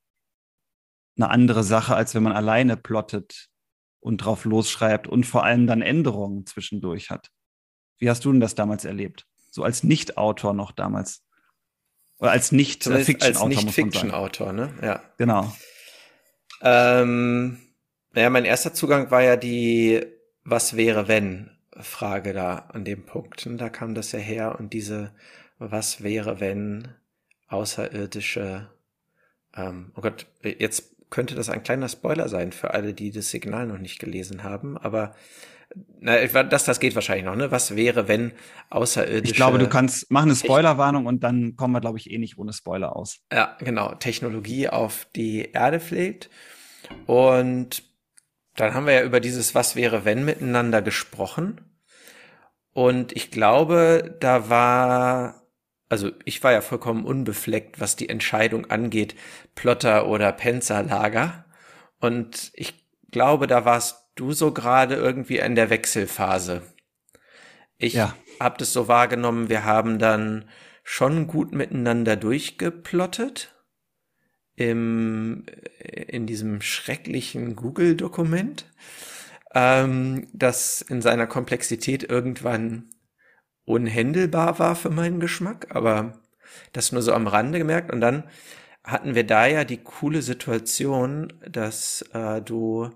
[1.17, 3.49] eine andere Sache, als wenn man alleine plottet
[4.01, 7.31] und drauf losschreibt und vor allem dann Änderungen zwischendurch hat.
[7.99, 9.27] Wie hast du denn das damals erlebt?
[9.51, 11.23] So als Nicht-Autor noch damals.
[12.19, 13.47] Oder als Nicht-Fiction-Autor.
[13.47, 14.73] Als Nicht-Fiction-Autor, ne?
[14.83, 15.03] Ja.
[15.19, 15.55] Genau.
[16.63, 17.59] Ähm,
[18.13, 20.05] naja, mein erster Zugang war ja die
[20.45, 23.47] Was wäre, wenn Frage da an dem Punkt.
[23.47, 25.13] Und da kam das ja her und diese,
[25.59, 26.89] was wäre, wenn
[27.49, 28.69] außerirdische,
[29.55, 33.67] ähm, oh Gott, jetzt könnte das ein kleiner Spoiler sein für alle, die das Signal
[33.67, 35.15] noch nicht gelesen haben, aber
[36.01, 37.51] na, das, das geht wahrscheinlich noch, ne?
[37.51, 38.33] Was wäre, wenn
[38.71, 39.33] außerirdische.
[39.33, 42.39] Ich glaube, du kannst, mach eine Spoilerwarnung und dann kommen wir, glaube ich, eh nicht
[42.39, 43.21] ohne Spoiler aus.
[43.33, 43.95] Ja, genau.
[43.95, 46.31] Technologie auf die Erde fliegt.
[47.07, 47.83] Und
[48.57, 51.61] dann haben wir ja über dieses Was wäre wenn miteinander gesprochen.
[52.73, 55.47] Und ich glaube, da war,
[55.89, 59.15] also ich war ja vollkommen unbefleckt, was die Entscheidung angeht,
[59.55, 61.45] Plotter oder Panzerlager.
[62.01, 62.75] Und ich
[63.11, 66.63] glaube, da warst du so gerade irgendwie in der Wechselphase.
[67.79, 68.15] Ich ja.
[68.41, 70.49] habe das so wahrgenommen, wir haben dann
[70.83, 73.56] schon gut miteinander durchgeplottet
[74.57, 75.45] im,
[75.79, 78.67] in diesem schrecklichen Google-Dokument,
[79.55, 82.91] ähm, das in seiner Komplexität irgendwann
[83.65, 86.23] unhändelbar war für meinen Geschmack, aber
[86.73, 87.93] das nur so am Rande gemerkt.
[87.93, 88.25] Und dann
[88.83, 92.91] hatten wir da ja die coole Situation, dass äh, du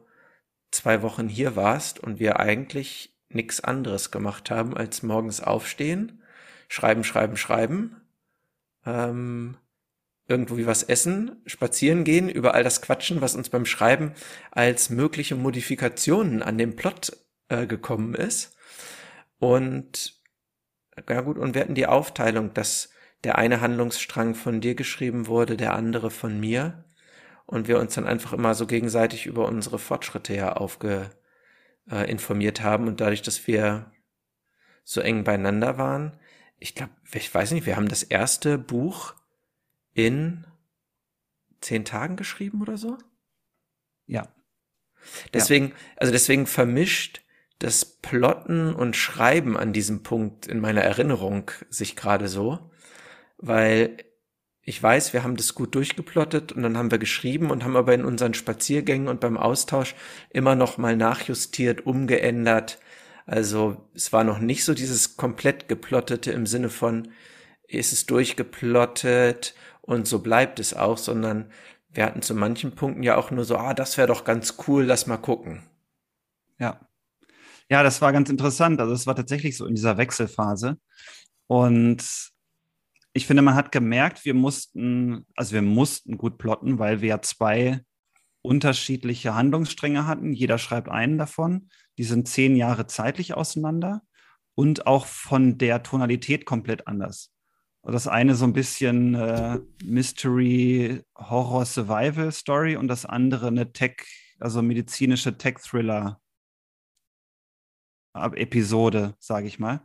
[0.70, 6.22] zwei Wochen hier warst und wir eigentlich nichts anderes gemacht haben, als morgens aufstehen,
[6.68, 7.96] schreiben, schreiben, schreiben,
[8.86, 9.56] ähm,
[10.30, 14.12] irgendwo wie was essen, spazieren gehen, über all das Quatschen, was uns beim Schreiben
[14.50, 17.16] als mögliche Modifikationen an dem Plot
[17.48, 18.56] äh, gekommen ist.
[19.38, 20.14] Und
[21.08, 22.90] ja gut, und wir hatten die Aufteilung, dass
[23.24, 26.84] der eine Handlungsstrang von dir geschrieben wurde, der andere von mir.
[27.46, 31.10] Und wir uns dann einfach immer so gegenseitig über unsere Fortschritte ja aufge,
[31.90, 32.86] äh, informiert haben.
[32.86, 33.90] Und dadurch, dass wir
[34.84, 36.16] so eng beieinander waren,
[36.58, 39.14] ich glaube, ich weiß nicht, wir haben das erste Buch
[39.94, 40.46] in
[41.60, 42.98] zehn Tagen geschrieben oder so?
[44.06, 44.28] Ja.
[45.32, 45.74] Deswegen, ja.
[45.96, 47.22] also deswegen vermischt
[47.58, 52.70] das Plotten und Schreiben an diesem Punkt in meiner Erinnerung sich gerade so,
[53.36, 53.98] weil
[54.62, 57.94] ich weiß, wir haben das gut durchgeplottet und dann haben wir geschrieben und haben aber
[57.94, 59.94] in unseren Spaziergängen und beim Austausch
[60.30, 62.78] immer noch mal nachjustiert, umgeändert.
[63.26, 67.08] Also es war noch nicht so dieses komplett geplottete im Sinne von,
[67.66, 69.54] ist es durchgeplottet
[69.90, 71.50] und so bleibt es auch, sondern
[71.88, 74.84] wir hatten zu manchen Punkten ja auch nur so, ah, das wäre doch ganz cool,
[74.84, 75.64] lass mal gucken.
[76.60, 76.78] Ja.
[77.68, 78.80] Ja, das war ganz interessant.
[78.80, 80.78] Also es war tatsächlich so in dieser Wechselphase.
[81.48, 82.04] Und
[83.12, 87.22] ich finde, man hat gemerkt, wir mussten, also wir mussten gut plotten, weil wir ja
[87.22, 87.80] zwei
[88.42, 90.32] unterschiedliche Handlungsstränge hatten.
[90.32, 91.68] Jeder schreibt einen davon.
[91.98, 94.02] Die sind zehn Jahre zeitlich auseinander
[94.54, 97.32] und auch von der Tonalität komplett anders.
[97.82, 104.06] Das eine so ein bisschen äh, Mystery, Horror, Survival Story und das andere eine Tech,
[104.38, 106.20] also medizinische Tech-Thriller
[108.14, 109.82] Episode, sage ich mal,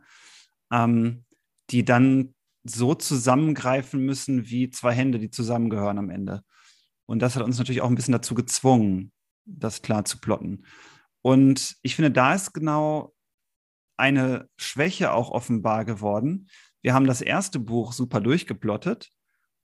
[0.72, 1.24] ähm,
[1.70, 6.42] die dann so zusammengreifen müssen wie zwei Hände, die zusammengehören am Ende.
[7.06, 9.12] Und das hat uns natürlich auch ein bisschen dazu gezwungen,
[9.44, 10.66] das klar zu plotten.
[11.22, 13.14] Und ich finde, da ist genau
[13.96, 16.48] eine Schwäche auch offenbar geworden.
[16.86, 19.10] Wir haben das erste Buch super durchgeplottet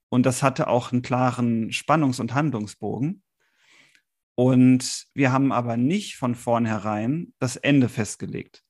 [0.09, 3.23] und das hatte auch einen klaren Spannungs- und Handlungsbogen.
[4.35, 8.63] Und wir haben aber nicht von vornherein das Ende festgelegt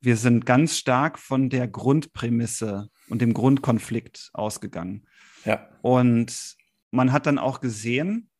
[0.00, 5.06] wir sind ganz stark von der Grundprämisse und dem Grundkonflikt ausgegangen.
[5.44, 5.68] Ja.
[5.82, 6.56] Und
[6.90, 8.30] man hat dann auch gesehen,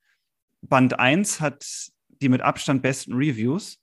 [0.62, 1.66] Band 1 hat
[2.08, 3.78] die mit Abstand besten Reviews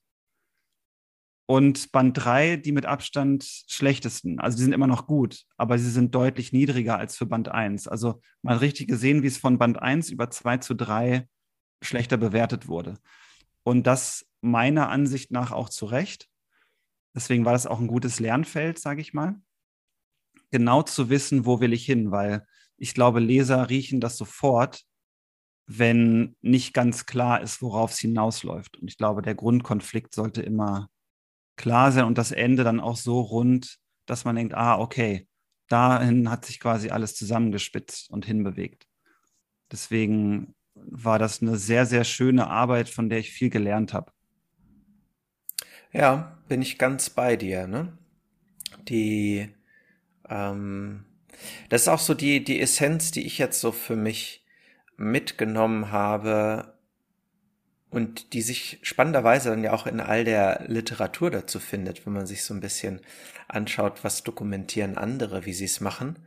[1.45, 4.39] und Band 3 die mit Abstand schlechtesten.
[4.39, 7.87] Also die sind immer noch gut, aber sie sind deutlich niedriger als für Band 1.
[7.87, 11.27] Also hat richtig gesehen, wie es von Band 1 über 2 zu 3
[11.81, 12.97] schlechter bewertet wurde.
[13.63, 16.29] Und das meiner Ansicht nach auch zu Recht.
[17.15, 19.35] Deswegen war das auch ein gutes Lernfeld, sage ich mal.
[20.51, 22.45] Genau zu wissen, wo will ich hin, weil
[22.77, 24.83] ich glaube, Leser riechen das sofort,
[25.67, 28.77] wenn nicht ganz klar ist, worauf es hinausläuft.
[28.77, 30.89] Und ich glaube, der Grundkonflikt sollte immer
[31.55, 35.27] klar sein und das Ende dann auch so rund, dass man denkt, ah, okay,
[35.67, 38.87] dahin hat sich quasi alles zusammengespitzt und hinbewegt.
[39.71, 44.11] Deswegen war das eine sehr, sehr schöne Arbeit, von der ich viel gelernt habe.
[45.91, 47.97] Ja, bin ich ganz bei dir, ne?
[48.89, 49.49] Die,
[50.29, 51.05] ähm,
[51.69, 54.45] das ist auch so die, die Essenz, die ich jetzt so für mich
[54.97, 56.74] mitgenommen habe
[57.95, 62.27] und die sich spannenderweise dann ja auch in all der Literatur dazu findet, wenn man
[62.27, 62.99] sich so ein bisschen
[63.47, 66.19] anschaut, was dokumentieren andere, wie sie es machen.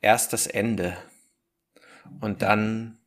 [0.00, 0.96] Erst das Ende
[2.22, 2.98] und dann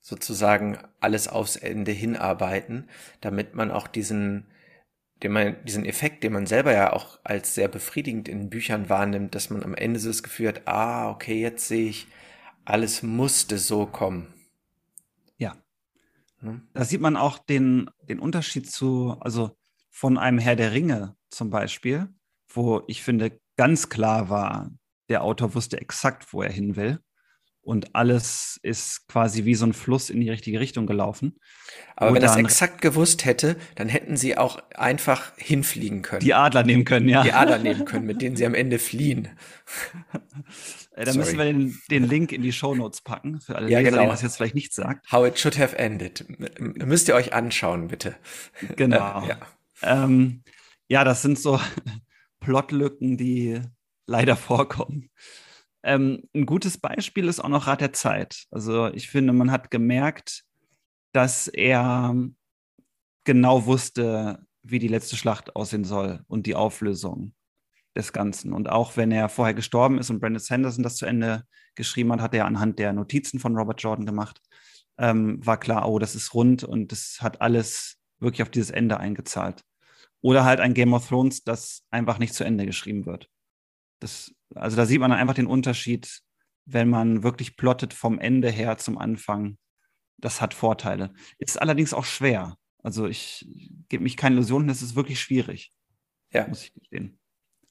[0.00, 2.88] sozusagen alles aufs Ende hinarbeiten,
[3.20, 4.46] damit man auch diesen
[5.22, 9.34] den man, diesen Effekt, den man selber ja auch als sehr befriedigend in Büchern wahrnimmt,
[9.34, 12.06] dass man am Ende so das Gefühl hat, ah, okay, jetzt sehe ich,
[12.64, 14.32] alles musste so kommen.
[16.40, 16.68] Hm?
[16.72, 19.56] Da sieht man auch den, den Unterschied zu, also
[19.90, 22.08] von einem Herr der Ringe zum Beispiel,
[22.52, 24.70] wo ich finde, ganz klar war,
[25.08, 27.00] der Autor wusste exakt, wo er hin will
[27.62, 31.36] und alles ist quasi wie so ein Fluss in die richtige Richtung gelaufen.
[31.94, 36.20] Aber wenn das exakt gewusst hätte, dann hätten sie auch einfach hinfliegen können.
[36.20, 37.22] Die Adler nehmen können, ja.
[37.22, 39.28] Die Adler nehmen können, mit denen sie am Ende fliehen.
[40.92, 43.78] Äh, da müssen wir den, den, Link in die Show Notes packen, für alle ja,
[43.78, 44.02] Leser, genau.
[44.02, 45.10] denen das jetzt vielleicht nicht sagt.
[45.12, 46.24] How it should have ended.
[46.58, 48.16] Müsst ihr euch anschauen, bitte.
[48.76, 49.22] Genau.
[49.22, 49.38] Äh, ja.
[49.82, 50.42] Ähm,
[50.88, 51.60] ja, das sind so
[52.40, 53.60] Plotlücken, die
[54.06, 55.10] leider vorkommen.
[55.82, 58.44] Ähm, ein gutes Beispiel ist auch noch Rat der Zeit.
[58.50, 60.44] Also ich finde, man hat gemerkt,
[61.12, 62.14] dass er
[63.24, 67.32] genau wusste, wie die letzte Schlacht aussehen soll und die Auflösung.
[67.96, 68.52] Des Ganzen.
[68.52, 72.20] Und auch wenn er vorher gestorben ist und Brandon Sanderson das zu Ende geschrieben hat,
[72.20, 74.40] hat er anhand der Notizen von Robert Jordan gemacht,
[74.98, 78.98] ähm, war klar, oh, das ist rund und das hat alles wirklich auf dieses Ende
[78.98, 79.62] eingezahlt.
[80.20, 83.28] Oder halt ein Game of Thrones, das einfach nicht zu Ende geschrieben wird.
[84.00, 86.20] Das, also da sieht man einfach den Unterschied,
[86.66, 89.56] wenn man wirklich plottet vom Ende her zum Anfang.
[90.18, 91.14] Das hat Vorteile.
[91.38, 92.56] Ist allerdings auch schwer.
[92.82, 93.48] Also ich
[93.88, 95.72] gebe mich keine Illusionen, es ist wirklich schwierig.
[96.32, 96.46] Ja.
[96.46, 97.19] Muss ich gestehen.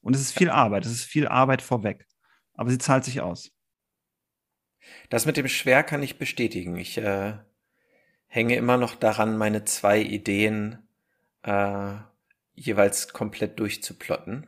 [0.10, 2.08] Und es ist viel Arbeit, es ist viel Arbeit vorweg.
[2.56, 3.52] Aber sie zahlt sich aus.
[5.12, 6.78] Das mit dem Schwer kann ich bestätigen.
[6.78, 7.34] Ich äh,
[8.26, 10.80] hänge immer noch daran, meine zwei Ideen
[11.44, 11.94] äh,
[12.56, 14.48] jeweils komplett durchzuplotten.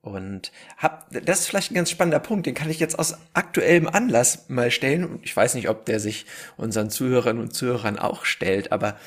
[0.00, 3.86] Und hab, das ist vielleicht ein ganz spannender Punkt, den kann ich jetzt aus aktuellem
[3.86, 5.20] Anlass mal stellen.
[5.22, 8.98] Ich weiß nicht, ob der sich unseren Zuhörerinnen und Zuhörern auch stellt, aber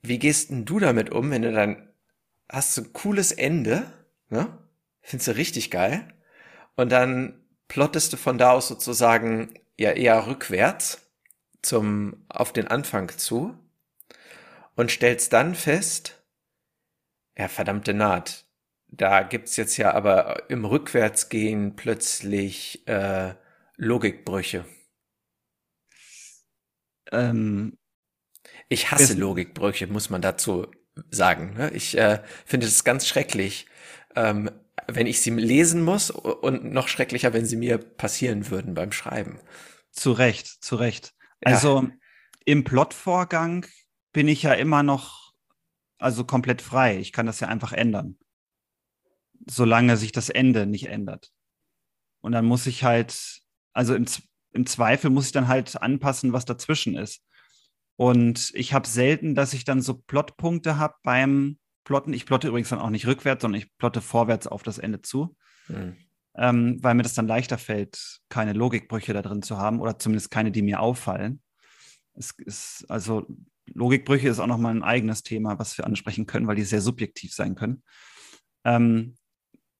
[0.00, 1.86] wie gehst denn du damit um, wenn du dann
[2.48, 3.92] hast du ein cooles Ende,
[4.28, 4.58] ne?
[5.02, 6.08] Findest du richtig geil.
[6.74, 11.10] Und dann plottest du von da aus sozusagen ja eher rückwärts
[11.62, 13.58] zum, auf den Anfang zu
[14.74, 16.22] und stellst dann fest,
[17.36, 18.44] ja, verdammte Naht.
[18.88, 23.34] Da gibt's jetzt ja aber im Rückwärtsgehen plötzlich äh,
[23.76, 24.64] Logikbrüche.
[27.12, 27.76] Ähm,
[28.68, 30.66] ich hasse Logikbrüche, muss man dazu
[31.10, 31.54] sagen.
[31.54, 31.70] Ne?
[31.70, 33.66] Ich äh, finde es ganz schrecklich,
[34.16, 34.50] ähm,
[34.88, 39.38] wenn ich sie lesen muss und noch schrecklicher, wenn sie mir passieren würden beim Schreiben.
[39.90, 41.14] Zu Recht, zu Recht.
[41.44, 41.90] Also ja.
[42.44, 43.66] im Plotvorgang
[44.12, 45.32] bin ich ja immer noch
[45.98, 46.98] also komplett frei.
[46.98, 48.18] Ich kann das ja einfach ändern.
[49.46, 51.32] Solange sich das Ende nicht ändert.
[52.20, 53.40] Und dann muss ich halt,
[53.72, 54.06] also im,
[54.52, 57.22] im Zweifel muss ich dann halt anpassen, was dazwischen ist.
[57.96, 62.12] Und ich habe selten, dass ich dann so Plotpunkte habe beim Plotten.
[62.12, 65.36] Ich plotte übrigens dann auch nicht rückwärts, sondern ich plotte vorwärts auf das Ende zu.
[65.68, 65.96] Mhm.
[66.36, 70.30] Ähm, weil mir das dann leichter fällt, keine Logikbrüche da drin zu haben oder zumindest
[70.30, 71.40] keine, die mir auffallen.
[72.12, 73.26] Es ist also
[73.72, 77.32] Logikbrüche ist auch nochmal ein eigenes Thema, was wir ansprechen können, weil die sehr subjektiv
[77.32, 77.82] sein können.
[78.64, 79.16] Ähm,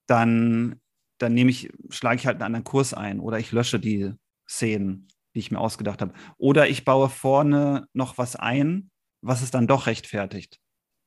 [0.07, 0.81] dann,
[1.19, 4.15] dann nehme ich, schlage ich halt einen anderen Kurs ein oder ich lösche die
[4.49, 6.15] Szenen die ich mir ausgedacht habe.
[6.39, 8.91] Oder ich baue vorne noch was ein,
[9.21, 10.59] was es dann doch rechtfertigt,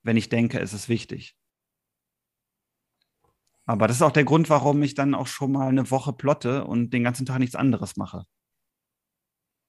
[0.10, 1.36] wenn ich denke, es ist wichtig.
[3.68, 6.66] Aber das ist auch der Grund, warum ich dann auch schon mal eine Woche plotte
[6.66, 8.24] und den ganzen Tag nichts anderes mache.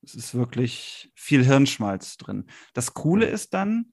[0.03, 2.47] Es ist wirklich viel Hirnschmalz drin.
[2.73, 3.93] Das Coole ist dann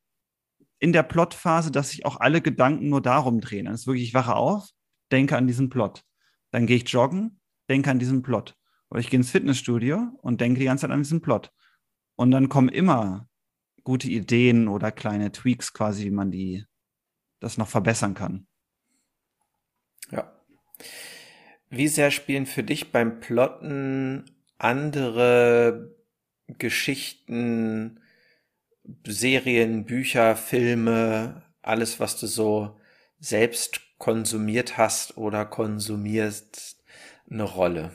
[0.79, 3.65] in der Plotphase, dass sich auch alle Gedanken nur darum drehen.
[3.65, 4.69] Das ist wirklich, ich wache auf,
[5.11, 6.05] denke an diesen Plot.
[6.51, 8.55] Dann gehe ich joggen, denke an diesen Plot.
[8.89, 11.51] Oder ich gehe ins Fitnessstudio und denke die ganze Zeit an diesen Plot.
[12.15, 13.27] Und dann kommen immer
[13.87, 16.65] gute Ideen oder kleine Tweaks quasi, wie man die
[17.39, 18.45] das noch verbessern kann.
[20.11, 20.29] Ja.
[21.69, 24.25] Wie sehr spielen für dich beim Plotten
[24.57, 25.95] andere
[26.47, 28.01] Geschichten,
[29.05, 32.77] Serien, Bücher, Filme, alles, was du so
[33.19, 36.83] selbst konsumiert hast oder konsumierst,
[37.29, 37.93] eine Rolle?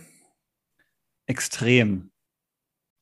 [1.26, 2.10] extrem.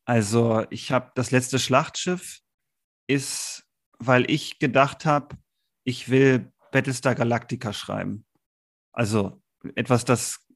[0.04, 2.40] Also ich habe das letzte Schlachtschiff
[3.10, 3.64] ist,
[3.98, 5.36] weil ich gedacht habe,
[5.84, 8.24] ich will Battlestar Galactica schreiben.
[8.92, 9.42] Also
[9.74, 10.46] etwas, das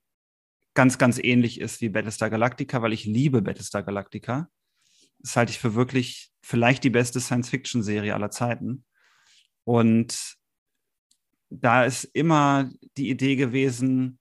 [0.74, 4.48] ganz, ganz ähnlich ist wie Battlestar Galactica, weil ich liebe Battlestar Galactica.
[5.18, 8.84] Das halte ich für wirklich vielleicht die beste Science-Fiction-Serie aller Zeiten.
[9.64, 10.36] Und
[11.50, 14.18] da ist immer die Idee gewesen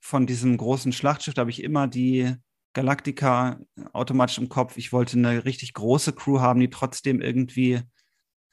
[0.00, 2.36] von diesem großen Schlachtschiff, da habe ich immer die
[2.74, 3.60] Galactica
[3.92, 4.76] automatisch im Kopf.
[4.76, 7.82] Ich wollte eine richtig große Crew haben, die trotzdem irgendwie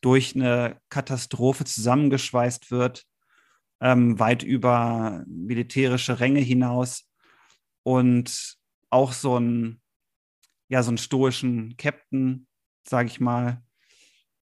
[0.02, 3.06] durch eine Katastrophe zusammengeschweißt wird,
[3.82, 7.10] ähm, weit über militärische Ränge hinaus
[7.84, 8.58] und
[8.90, 9.82] auch so einen,
[10.70, 12.48] ja, so einen stoischen Captain,
[12.88, 13.64] sage ich mal.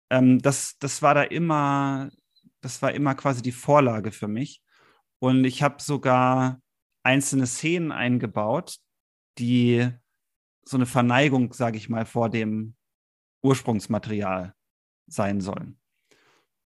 [0.10, 2.10] Ähm, das, das war da immer,
[2.62, 4.62] das war immer quasi die Vorlage für mich.
[5.20, 6.62] Und ich habe sogar
[7.04, 8.80] einzelne Szenen eingebaut,
[9.40, 9.90] die
[10.64, 12.76] so eine Verneigung, sage ich mal, vor dem
[13.42, 14.54] Ursprungsmaterial
[15.08, 15.80] sein sollen.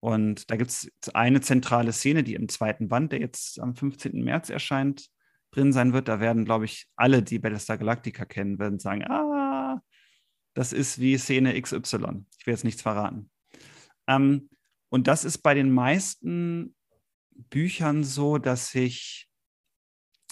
[0.02, 4.24] Und da gibt es eine zentrale Szene, die im zweiten Band, der jetzt am 15.
[4.24, 5.08] März erscheint,
[5.52, 6.08] drin sein wird.
[6.08, 9.82] Da werden, glaube ich, alle, die Battlestar Galactica kennen, werden sagen, ah,
[10.54, 12.26] das ist wie Szene XY.
[12.38, 13.32] Ich will jetzt nichts verraten.
[14.08, 14.50] Ähm,
[14.90, 16.76] und das ist bei den meisten
[17.50, 19.28] Büchern so, dass sich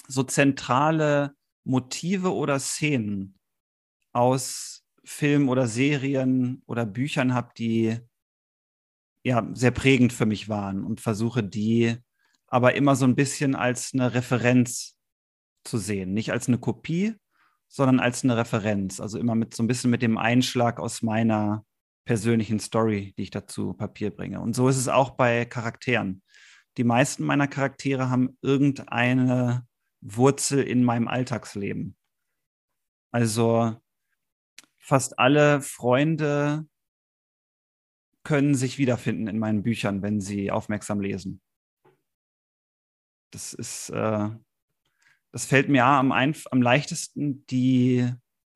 [0.07, 3.39] so zentrale Motive oder Szenen
[4.11, 7.99] aus Filmen oder Serien oder Büchern habe, die
[9.23, 11.97] ja sehr prägend für mich waren und versuche die
[12.47, 14.95] aber immer so ein bisschen als eine Referenz
[15.63, 16.13] zu sehen.
[16.13, 17.15] Nicht als eine Kopie,
[17.67, 18.99] sondern als eine Referenz.
[18.99, 21.65] Also immer mit so ein bisschen mit dem Einschlag aus meiner
[22.05, 24.39] persönlichen Story, die ich dazu Papier bringe.
[24.39, 26.21] Und so ist es auch bei Charakteren.
[26.77, 29.65] Die meisten meiner Charaktere haben irgendeine
[30.03, 31.95] Wurzel in meinem Alltagsleben.
[33.11, 33.81] Also
[34.77, 36.67] fast alle Freunde
[38.23, 41.41] können sich wiederfinden in meinen Büchern, wenn sie aufmerksam lesen.
[43.31, 44.29] Das ist, äh,
[45.31, 48.13] das fällt mir am, am leichtesten, die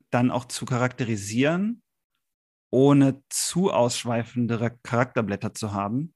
[0.09, 1.81] dann auch zu charakterisieren,
[2.69, 6.13] ohne zu ausschweifende Charakterblätter zu haben.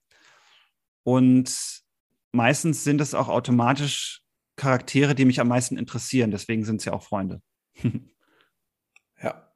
[1.03, 1.83] Und
[2.31, 4.21] meistens sind es auch automatisch
[4.61, 6.29] Charaktere, die mich am meisten interessieren.
[6.29, 7.41] Deswegen sind sie auch Freunde.
[9.23, 9.51] ja.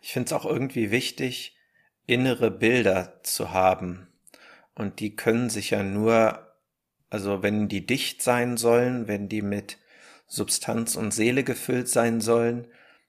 [0.00, 1.56] Ich finde es auch irgendwie wichtig,
[2.06, 4.08] innere Bilder zu haben.
[4.74, 6.44] Und die können sich ja nur,
[7.08, 9.78] also wenn die dicht sein sollen, wenn die mit
[10.26, 12.66] Substanz und Seele gefüllt sein sollen,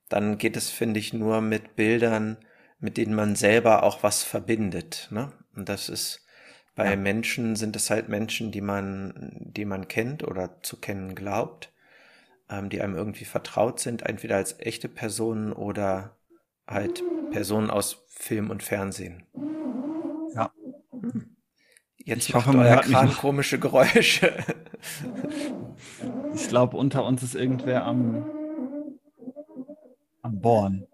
[0.09, 2.38] dann geht es, finde ich, nur mit Bildern,
[2.77, 5.07] mit denen man selber auch was verbindet.
[5.09, 5.34] Ne?
[5.55, 6.22] Und das ist
[6.76, 6.95] bei ja.
[6.95, 11.71] Menschen sind es halt Menschen, die man, die man kennt oder zu kennen glaubt,
[12.49, 16.17] ähm, die einem irgendwie vertraut sind, entweder als echte Personen oder
[16.67, 19.24] halt Personen aus Film und Fernsehen.
[20.36, 20.51] Ja.
[21.97, 24.34] Jetzt ich macht hoffe, euer Kran komische Geräusche.
[26.34, 28.26] Ich glaube, unter uns ist irgendwer am,
[30.21, 30.88] am Bohren.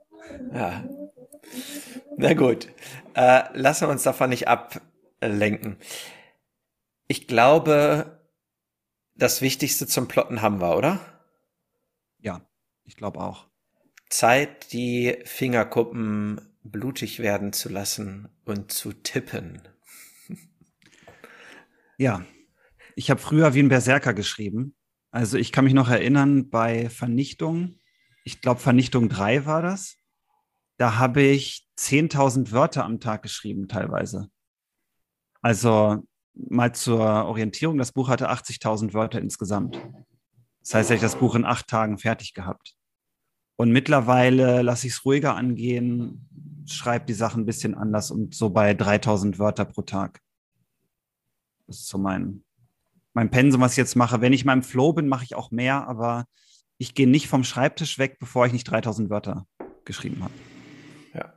[0.53, 0.83] Ja.
[2.17, 2.67] Na gut.
[3.15, 4.47] Äh, lassen wir uns davon nicht
[5.21, 5.77] ablenken.
[7.07, 8.21] Ich glaube,
[9.15, 10.99] das Wichtigste zum Plotten haben wir, oder?
[12.19, 12.47] Ja,
[12.85, 13.47] ich glaube auch.
[14.09, 19.61] Zeit, die Fingerkuppen blutig werden zu lassen und zu tippen.
[22.01, 22.23] Ja,
[22.95, 24.73] ich habe früher wie ein Berserker geschrieben.
[25.11, 27.77] Also ich kann mich noch erinnern bei Vernichtung,
[28.23, 29.97] ich glaube Vernichtung 3 war das.
[30.77, 34.29] Da habe ich 10.000 Wörter am Tag geschrieben teilweise.
[35.41, 39.79] Also mal zur Orientierung, das Buch hatte 80.000 Wörter insgesamt.
[40.61, 42.75] Das heißt, ich das Buch in acht Tagen fertig gehabt.
[43.55, 46.29] Und mittlerweile lasse ich es ruhiger angehen,
[46.65, 50.21] schreibe die Sachen ein bisschen anders und so bei 3000 Wörter pro Tag.
[51.67, 52.43] Das ist so mein,
[53.13, 54.21] mein Pensum, was ich jetzt mache.
[54.21, 56.25] Wenn ich mal im Flow bin, mache ich auch mehr, aber
[56.77, 59.45] ich gehe nicht vom Schreibtisch weg, bevor ich nicht 3000 Wörter
[59.83, 60.33] geschrieben habe.
[61.13, 61.33] Ja.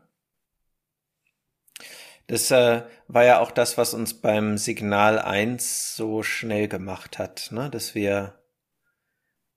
[2.33, 7.51] Das äh, war ja auch das, was uns beim Signal 1 so schnell gemacht hat,
[7.51, 7.68] ne?
[7.68, 8.43] dass wir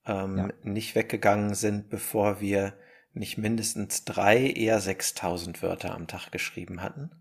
[0.05, 0.49] ähm, ja.
[0.63, 2.77] nicht weggegangen sind, bevor wir
[3.13, 7.11] nicht mindestens drei, eher 6000 Wörter am Tag geschrieben hatten.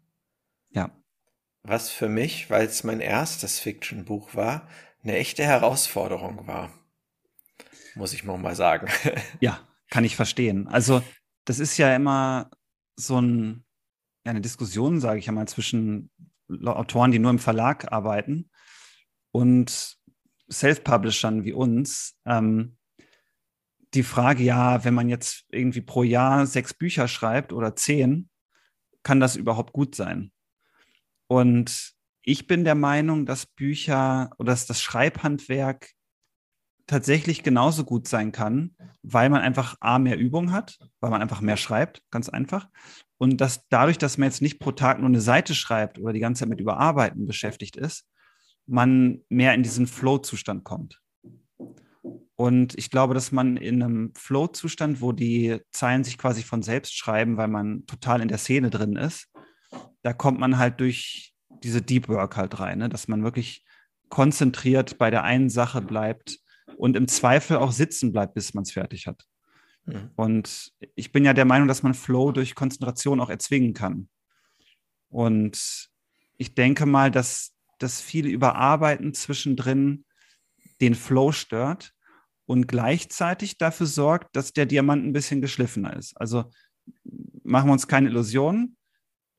[0.70, 0.90] Ja.
[1.62, 4.66] Was für mich, weil es mein erstes Fiction-Buch war,
[5.04, 6.72] eine echte Herausforderung war.
[7.94, 8.88] Muss ich noch mal sagen.
[9.38, 10.66] ja, kann ich verstehen.
[10.66, 11.00] Also,
[11.44, 12.50] das ist ja immer
[12.96, 13.64] so ein,
[14.24, 16.10] ja, eine Diskussion, sage ich einmal, zwischen
[16.64, 18.50] Autoren, die nur im Verlag arbeiten
[19.32, 19.96] und
[20.50, 22.76] Self-Publishern wie uns, ähm,
[23.94, 28.28] die Frage, ja, wenn man jetzt irgendwie pro Jahr sechs Bücher schreibt oder zehn,
[29.02, 30.32] kann das überhaupt gut sein?
[31.28, 35.90] Und ich bin der Meinung, dass Bücher oder dass das Schreibhandwerk
[36.86, 41.40] tatsächlich genauso gut sein kann, weil man einfach A, mehr Übung hat, weil man einfach
[41.40, 42.68] mehr schreibt, ganz einfach.
[43.24, 46.20] Und dass dadurch, dass man jetzt nicht pro Tag nur eine Seite schreibt oder die
[46.20, 48.06] ganze Zeit mit Überarbeiten beschäftigt ist,
[48.66, 51.00] man mehr in diesen Flow-Zustand kommt.
[52.36, 56.98] Und ich glaube, dass man in einem Flow-Zustand, wo die Zeilen sich quasi von selbst
[56.98, 59.32] schreiben, weil man total in der Szene drin ist,
[60.02, 62.90] da kommt man halt durch diese Deep Work halt rein, ne?
[62.90, 63.64] dass man wirklich
[64.10, 66.40] konzentriert bei der einen Sache bleibt
[66.76, 69.24] und im Zweifel auch sitzen bleibt, bis man es fertig hat.
[69.86, 70.10] Mhm.
[70.16, 74.08] Und ich bin ja der Meinung, dass man Flow durch Konzentration auch erzwingen kann.
[75.08, 75.90] Und
[76.36, 80.04] ich denke mal, dass das viele Überarbeiten zwischendrin
[80.80, 81.92] den Flow stört
[82.46, 86.20] und gleichzeitig dafür sorgt, dass der Diamant ein bisschen geschliffener ist.
[86.20, 86.50] Also
[87.42, 88.76] machen wir uns keine Illusionen.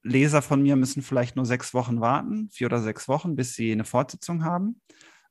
[0.02, 3.72] Leser von mir müssen vielleicht nur sechs Wochen warten, vier oder sechs Wochen, bis sie
[3.72, 4.82] eine Fortsetzung haben.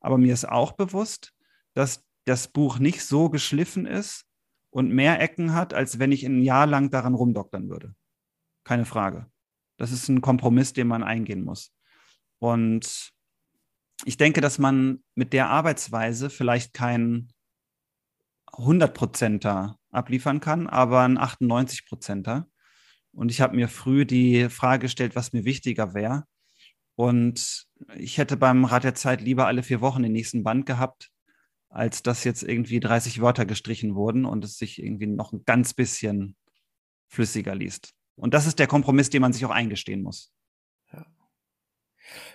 [0.01, 1.33] Aber mir ist auch bewusst,
[1.75, 4.27] dass das Buch nicht so geschliffen ist
[4.75, 7.95] und mehr Ecken hat, als wenn ich ein Jahr lang daran rumdoktern würde.
[8.65, 9.31] Keine Frage.
[9.77, 11.73] Das ist ein Kompromiss, den man eingehen muss.
[12.41, 13.13] Und
[14.05, 17.33] ich denke, dass man mit der Arbeitsweise vielleicht keinen
[18.49, 22.49] 100%er abliefern kann, aber ein 98%er.
[23.13, 26.25] Und ich habe mir früh die Frage gestellt, was mir wichtiger wäre.
[26.97, 31.13] Und ich hätte beim Rat der Zeit lieber alle vier Wochen den nächsten Band gehabt,
[31.75, 35.75] als dass jetzt irgendwie 30 Wörter gestrichen wurden und es sich irgendwie noch ein ganz
[35.75, 36.37] bisschen
[37.09, 37.95] flüssiger liest.
[38.15, 40.33] Und das ist der Kompromiss, den man sich auch eingestehen muss.
[40.93, 41.05] Ja.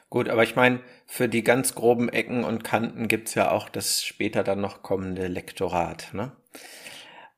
[0.10, 4.04] Gut, aber ich meine, für die ganz groben Ecken und Kanten gibt's ja auch das
[4.04, 6.14] später dann noch kommende Lektorat.
[6.14, 6.36] Ne?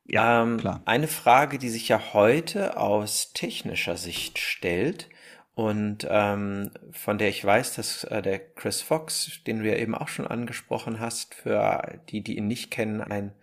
[0.06, 0.82] Ja, ähm, klar.
[0.86, 5.08] Eine Frage, die sich ja heute aus technischer Sicht stellt
[5.54, 9.95] und ähm, von der ich weiß, dass äh, der Chris Fox, den du ja eben
[9.95, 13.34] auch schon angesprochen hast, für die, die ihn nicht kennen, ein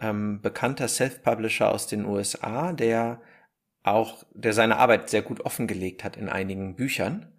[0.00, 3.20] ähm, bekannter Self-Publisher aus den USA, der
[3.82, 7.32] auch, der seine Arbeit sehr gut offengelegt hat in einigen Büchern,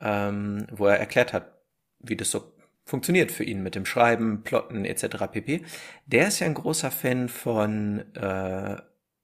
[0.00, 1.58] ähm, wo er erklärt hat,
[1.98, 2.52] wie das so
[2.84, 5.26] funktioniert für ihn mit dem Schreiben, Plotten etc.
[5.30, 5.64] pp.
[6.06, 8.76] Der ist ja ein großer Fan von äh,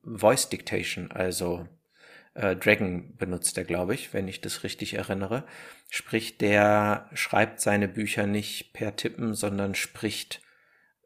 [0.03, 1.67] Voice Dictation, also
[2.35, 5.47] äh, Dragon benutzt er, glaube ich, wenn ich das richtig erinnere.
[5.89, 10.43] Sprich, der schreibt seine Bücher nicht per Tippen, sondern spricht,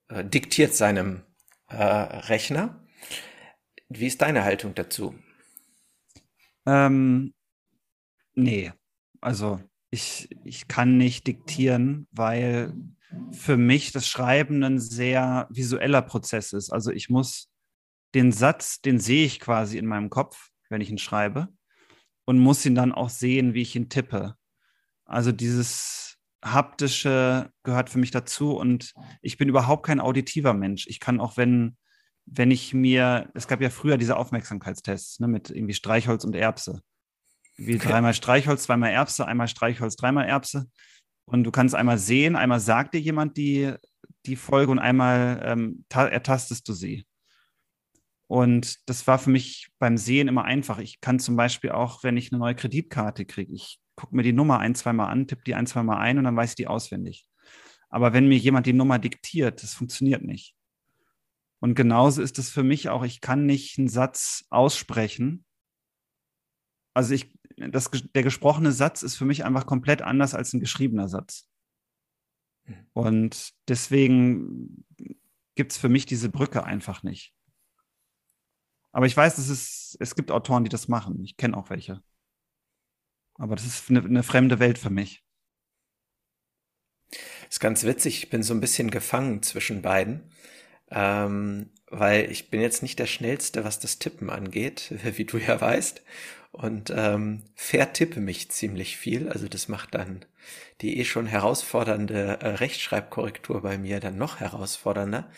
[0.09, 1.22] äh, diktiert seinem
[1.68, 2.85] äh, Rechner.
[3.89, 5.14] Wie ist deine Haltung dazu?
[6.66, 7.35] Ähm,
[8.35, 8.72] nee,
[9.20, 9.61] also
[9.91, 12.74] ich, ich kann nicht diktieren, weil
[13.33, 16.70] für mich das Schreiben ein sehr visueller Prozess ist.
[16.70, 17.51] Also ich muss
[18.14, 21.49] den Satz, den sehe ich quasi in meinem Kopf, wenn ich ihn schreibe,
[22.25, 24.35] und muss ihn dann auch sehen, wie ich ihn tippe.
[25.05, 28.93] Also dieses haptische gehört für mich dazu und
[29.23, 30.87] ich bin überhaupt kein auditiver Mensch.
[30.89, 31.77] Ich kann auch, wenn,
[32.27, 36.83] wenn ich mir, es gab ja früher diese Aufmerksamkeitstests ne, mit irgendwie Streichholz und Erbse
[37.59, 40.71] wie dreimal Streichholz, zweimal Erbse, einmal Streichholz, dreimal Erbse.
[41.27, 43.75] Und du kannst einmal sehen, einmal sagt dir jemand die,
[44.25, 47.05] die Folge und einmal ähm, ertastest du sie.
[48.29, 50.79] Und das war für mich beim Sehen immer einfach.
[50.79, 54.35] Ich kann zum Beispiel auch, wenn ich eine neue Kreditkarte kriege, ich gucke mir die
[54.35, 57.26] Nummer ein, zweimal an, tippe die ein, zweimal ein und dann weiß ich die auswendig.
[57.89, 60.55] Aber wenn mir jemand die Nummer diktiert, das funktioniert nicht.
[61.61, 65.47] Und genauso ist es für mich auch, ich kann nicht einen Satz aussprechen.
[66.95, 71.09] Also ich, das, der gesprochene Satz ist für mich einfach komplett anders als ein geschriebener
[71.09, 71.49] Satz.
[72.66, 72.87] Hm.
[72.93, 74.85] Und deswegen
[75.55, 77.35] gibt es für mich diese Brücke einfach nicht.
[78.99, 81.22] Aber ich weiß, dass es, es gibt Autoren, die das machen.
[81.22, 82.03] Ich kenne auch welche.
[83.34, 85.22] Aber das ist eine, eine fremde Welt für mich.
[87.49, 88.24] Ist ganz witzig.
[88.24, 90.32] Ich bin so ein bisschen gefangen zwischen beiden.
[90.90, 95.61] Ähm, weil ich bin jetzt nicht der Schnellste, was das Tippen angeht, wie du ja
[95.61, 96.03] weißt
[96.51, 99.28] und ähm, vertippe mich ziemlich viel.
[99.28, 100.24] Also das macht dann
[100.80, 105.30] die eh schon herausfordernde äh, Rechtschreibkorrektur bei mir dann noch herausfordernder.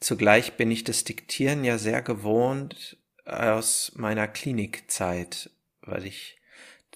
[0.00, 5.50] Zugleich bin ich das Diktieren ja sehr gewohnt aus meiner Klinikzeit,
[5.82, 6.40] weil ich,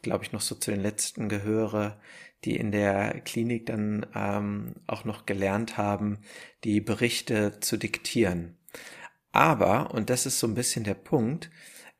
[0.02, 2.00] glaube ich, noch so zu den letzten gehöre,
[2.44, 6.18] die in der Klinik dann ähm, auch noch gelernt haben,
[6.64, 8.56] die Berichte zu diktieren.
[9.30, 11.50] Aber, und das ist so ein bisschen der Punkt,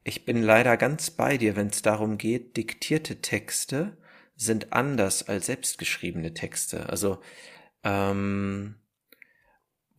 [0.04, 3.96] ich bin leider ganz bei dir, wenn es darum geht, diktierte Texte
[4.34, 6.88] sind anders als selbstgeschriebene Texte.
[6.88, 7.20] Also
[7.84, 8.76] ähm,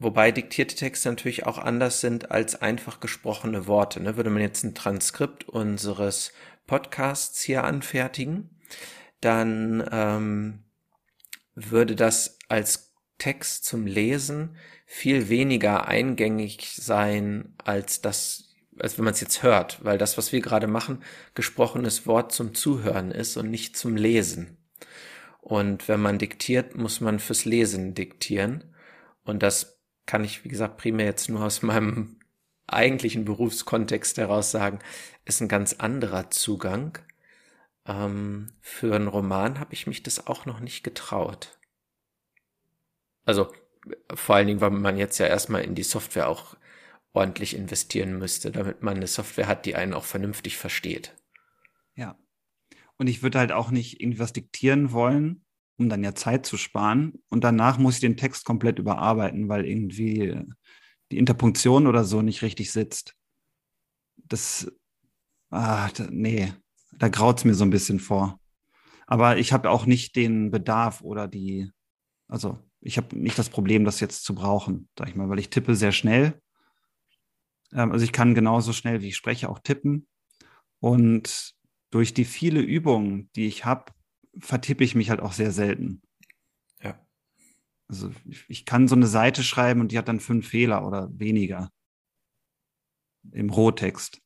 [0.03, 4.01] wobei diktierte Texte natürlich auch anders sind als einfach gesprochene Worte.
[4.01, 4.17] Ne?
[4.17, 6.31] Würde man jetzt ein Transkript unseres
[6.67, 8.59] Podcasts hier anfertigen,
[9.21, 10.63] dann ähm,
[11.55, 18.49] würde das als Text zum Lesen viel weniger eingängig sein als das
[18.79, 21.03] als wenn man es jetzt hört, weil das, was wir gerade machen,
[21.35, 24.57] gesprochenes Wort zum Zuhören ist und nicht zum Lesen.
[25.41, 28.73] Und wenn man diktiert, muss man fürs Lesen diktieren.
[29.25, 29.72] Und das
[30.05, 32.17] kann ich, wie gesagt, primär jetzt nur aus meinem
[32.67, 34.79] eigentlichen Berufskontext heraus sagen,
[35.25, 36.97] ist ein ganz anderer Zugang.
[37.85, 41.57] Ähm, für einen Roman habe ich mich das auch noch nicht getraut.
[43.25, 43.51] Also
[44.13, 46.55] vor allen Dingen, weil man jetzt ja erstmal in die Software auch
[47.13, 51.13] ordentlich investieren müsste, damit man eine Software hat, die einen auch vernünftig versteht.
[51.95, 52.17] Ja.
[52.97, 55.42] Und ich würde halt auch nicht irgendwas diktieren wollen,
[55.77, 57.23] um dann ja Zeit zu sparen.
[57.29, 60.39] Und danach muss ich den Text komplett überarbeiten, weil irgendwie
[61.11, 63.15] die Interpunktion oder so nicht richtig sitzt.
[64.17, 64.71] Das,
[65.49, 66.53] ah, nee,
[66.91, 68.39] da graut es mir so ein bisschen vor.
[69.07, 71.69] Aber ich habe auch nicht den Bedarf oder die,
[72.27, 75.49] also ich habe nicht das Problem, das jetzt zu brauchen, sag ich mal, weil ich
[75.49, 76.39] tippe sehr schnell
[77.73, 80.07] ähm, also ich kann genauso schnell, wie ich spreche, auch tippen.
[80.79, 81.53] Und
[81.91, 83.91] durch die viele Übungen, die ich habe,
[84.37, 86.01] vertippe ich mich halt auch sehr selten.
[86.81, 86.99] Ja.
[87.87, 88.11] Also
[88.47, 91.71] ich kann so eine Seite schreiben und die hat dann fünf Fehler oder weniger
[93.31, 94.21] im Rohtext.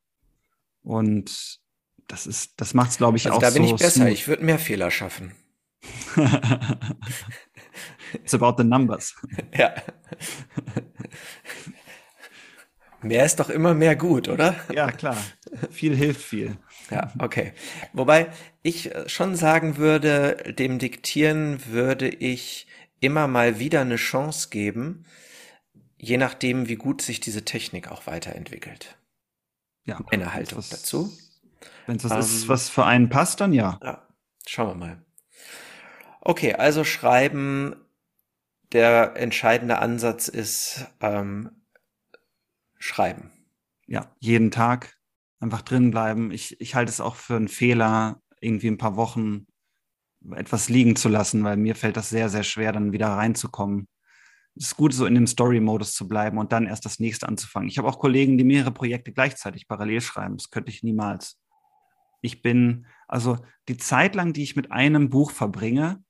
[0.81, 1.59] Und
[2.07, 3.47] das ist, das macht es, glaube ich, also auch so.
[3.47, 4.01] Da bin ich besser.
[4.01, 4.13] Smooth.
[4.13, 5.33] Ich würde mehr Fehler schaffen.
[8.13, 9.15] It's about the numbers.
[9.53, 9.75] Ja.
[13.07, 14.55] Mehr ist doch immer mehr gut, oder?
[14.73, 15.17] Ja, klar.
[15.71, 16.57] Viel hilft viel.
[16.91, 17.53] Ja, okay.
[17.93, 18.31] Wobei
[18.63, 22.67] ich schon sagen würde, dem Diktieren würde ich
[22.99, 25.05] immer mal wieder eine Chance geben,
[25.97, 28.97] je nachdem, wie gut sich diese Technik auch weiterentwickelt.
[29.85, 29.99] Ja.
[30.11, 31.11] Eine Haltung was, dazu.
[31.85, 33.79] Wenn das ähm, ist, was für einen passt, dann ja.
[33.81, 34.05] Ja,
[34.45, 35.05] schauen wir mal.
[36.19, 37.75] Okay, also schreiben,
[38.73, 41.51] der entscheidende Ansatz ist ähm,
[42.79, 43.31] schreiben.
[43.85, 44.95] Ja, jeden Tag
[45.39, 46.31] einfach drin bleiben.
[46.31, 49.47] Ich, ich halte es auch für einen Fehler, irgendwie ein paar Wochen
[50.35, 53.87] etwas liegen zu lassen, weil mir fällt das sehr, sehr schwer, dann wieder reinzukommen.
[54.55, 57.69] Es ist gut, so in dem Story-Modus zu bleiben und dann erst das nächste anzufangen.
[57.69, 60.37] Ich habe auch Kollegen, die mehrere Projekte gleichzeitig parallel schreiben.
[60.37, 61.39] Das könnte ich niemals.
[62.21, 66.03] Ich bin, also die Zeit lang, die ich mit einem Buch verbringe,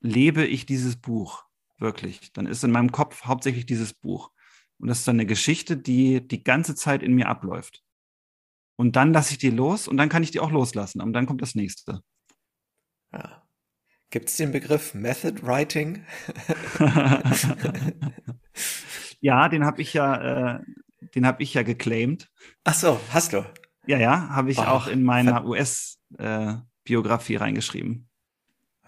[0.00, 1.44] lebe ich dieses Buch
[1.78, 2.32] wirklich.
[2.32, 4.30] Dann ist in meinem Kopf hauptsächlich dieses Buch.
[4.82, 7.84] Und das ist dann eine Geschichte, die die ganze Zeit in mir abläuft.
[8.76, 11.00] Und dann lasse ich die los und dann kann ich die auch loslassen.
[11.00, 12.00] Und dann kommt das nächste.
[13.12, 13.46] Ja.
[14.10, 16.04] Gibt es den Begriff Method Writing?
[19.20, 20.60] ja, den habe ich ja, äh,
[21.14, 22.28] den habe ich ja geclaimed.
[22.64, 23.46] Ach so, hast du?
[23.86, 28.08] Ja, ja, habe ich oh, auch in meiner US-Biografie äh, reingeschrieben.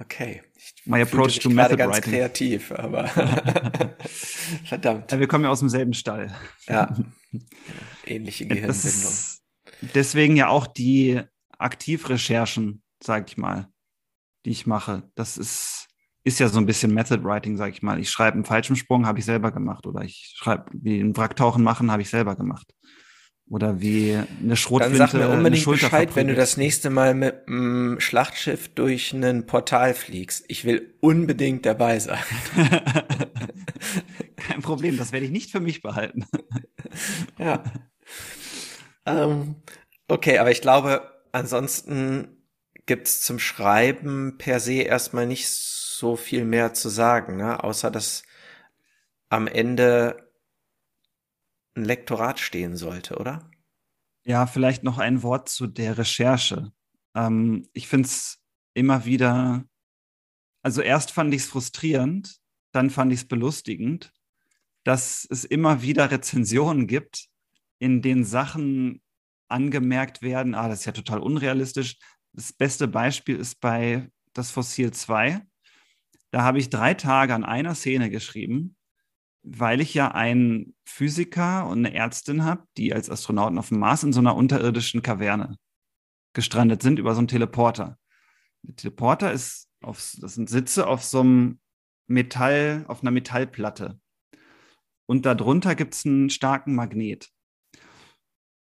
[0.00, 0.42] Okay.
[0.56, 2.12] Ich My approach to method ganz writing.
[2.12, 3.06] kreativ, aber
[4.64, 5.12] verdammt.
[5.12, 6.34] Ja, wir kommen ja aus demselben Stall.
[6.66, 6.96] Ja.
[8.04, 9.12] Ähnliche Gehirnbindung.
[9.94, 11.20] Deswegen ja auch die
[11.58, 13.68] Aktivrecherchen, sag ich mal,
[14.44, 15.08] die ich mache.
[15.14, 15.86] Das ist,
[16.24, 18.00] ist ja so ein bisschen Method Writing, sag ich mal.
[18.00, 19.86] Ich schreibe einen falschen Sprung, habe ich selber gemacht.
[19.86, 22.74] Oder ich schreibe, wie ein Wracktauchen machen, habe ich selber gemacht.
[23.50, 24.98] Oder wie eine Schrotflinte.
[24.98, 29.46] Dann sag mir unbedingt Bescheid, wenn du das nächste Mal mit einem Schlachtschiff durch ein
[29.46, 30.44] Portal fliegst.
[30.48, 32.22] Ich will unbedingt dabei sein.
[34.36, 36.24] Kein Problem, das werde ich nicht für mich behalten.
[37.38, 37.62] ja.
[39.04, 39.56] Ähm,
[40.08, 42.28] okay, aber ich glaube, ansonsten
[42.86, 47.62] gibt's zum Schreiben per se erstmal nicht so viel mehr zu sagen, ne?
[47.62, 48.24] außer dass
[49.28, 50.24] am Ende
[51.74, 53.50] ein Lektorat stehen sollte, oder?
[54.24, 56.72] Ja, vielleicht noch ein Wort zu der Recherche.
[57.14, 58.38] Ähm, ich finde es
[58.74, 59.64] immer wieder,
[60.62, 62.36] also erst fand ich es frustrierend,
[62.72, 64.12] dann fand ich es belustigend,
[64.84, 67.26] dass es immer wieder Rezensionen gibt,
[67.78, 69.02] in denen Sachen
[69.48, 71.96] angemerkt werden, ah, das ist ja total unrealistisch.
[72.32, 75.42] Das beste Beispiel ist bei Das Fossil 2.
[76.30, 78.76] Da habe ich drei Tage an einer Szene geschrieben
[79.44, 84.02] weil ich ja einen Physiker und eine Ärztin habe, die als Astronauten auf dem Mars
[84.02, 85.58] in so einer unterirdischen Kaverne
[86.32, 87.98] gestrandet sind über so einen Teleporter.
[88.62, 91.60] Der Teleporter ist auf, das sind Sitze auf so einem
[92.06, 94.00] Metall, auf einer Metallplatte.
[95.06, 97.30] Und darunter gibt es einen starken Magnet.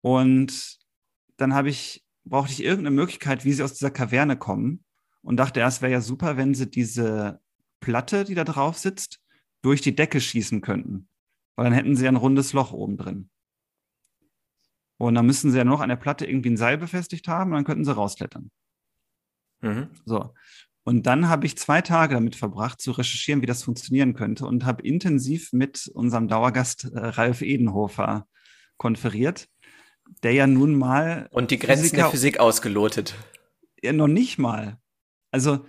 [0.02, 0.78] Und
[1.38, 4.86] dann habe ich, brauchte ich irgendeine Möglichkeit, wie sie aus dieser Kaverne kommen.
[5.24, 7.42] Und dachte, es wäre ja super, wenn sie diese
[7.80, 9.20] Platte, die da drauf sitzt,
[9.62, 11.08] durch die Decke schießen könnten.
[11.56, 13.30] Weil dann hätten sie ein rundes Loch oben drin.
[14.98, 17.58] Und dann müssten sie ja noch an der Platte irgendwie ein Seil befestigt haben und
[17.58, 18.52] dann könnten sie rausklettern.
[19.62, 19.90] Mhm.
[20.06, 20.34] So.
[20.84, 24.66] Und dann habe ich zwei Tage damit verbracht, zu recherchieren, wie das funktionieren könnte und
[24.66, 28.26] habe intensiv mit unserem Dauergast äh, Ralf Edenhofer
[28.78, 29.50] konferiert,
[30.24, 31.28] der ja nun mal.
[31.32, 33.16] Und die Grenzen Physiker, der Physik ausgelotet.
[33.82, 34.80] Ja, noch nicht mal.
[35.32, 35.66] Also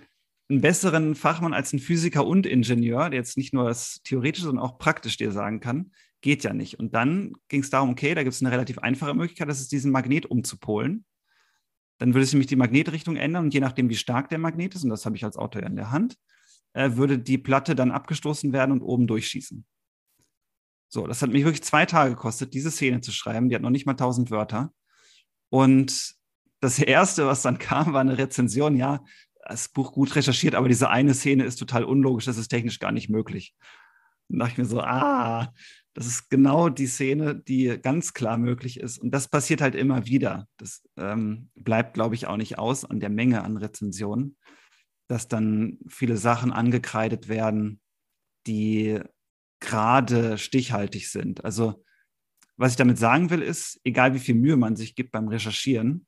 [0.49, 4.63] einen besseren Fachmann als ein Physiker und Ingenieur, der jetzt nicht nur das theoretisch, sondern
[4.63, 5.91] auch praktisch dir sagen kann,
[6.21, 6.79] geht ja nicht.
[6.79, 9.71] Und dann ging es darum, okay, da gibt es eine relativ einfache Möglichkeit, das ist
[9.71, 11.05] diesen Magnet umzupolen.
[11.99, 14.83] Dann würde sich nämlich die Magnetrichtung ändern und je nachdem, wie stark der Magnet ist,
[14.83, 16.17] und das habe ich als Autor ja in der Hand,
[16.73, 19.65] äh, würde die Platte dann abgestoßen werden und oben durchschießen.
[20.87, 23.49] So, das hat mich wirklich zwei Tage gekostet, diese Szene zu schreiben.
[23.49, 24.73] Die hat noch nicht mal tausend Wörter.
[25.49, 26.15] Und
[26.61, 28.75] das erste, was dann kam, war eine Rezension.
[28.75, 29.03] Ja,
[29.49, 32.91] das Buch gut recherchiert, aber diese eine Szene ist total unlogisch, das ist technisch gar
[32.91, 33.55] nicht möglich.
[34.29, 35.51] Dann dachte ich mir so, ah,
[35.93, 38.99] das ist genau die Szene, die ganz klar möglich ist.
[38.99, 40.47] Und das passiert halt immer wieder.
[40.57, 44.37] Das ähm, bleibt, glaube ich, auch nicht aus an der Menge an Rezensionen,
[45.07, 47.81] dass dann viele Sachen angekreidet werden,
[48.45, 48.99] die
[49.59, 51.43] gerade stichhaltig sind.
[51.43, 51.83] Also
[52.55, 56.05] was ich damit sagen will, ist, egal wie viel Mühe man sich gibt beim Recherchieren,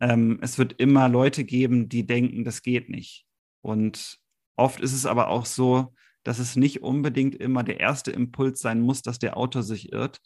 [0.00, 3.26] ähm, es wird immer Leute geben, die denken, das geht nicht.
[3.62, 4.18] Und
[4.56, 8.80] oft ist es aber auch so, dass es nicht unbedingt immer der erste Impuls sein
[8.80, 10.20] muss, dass der Autor sich irrt.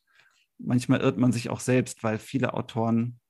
[0.58, 3.20] Manchmal irrt man sich auch selbst, weil viele Autoren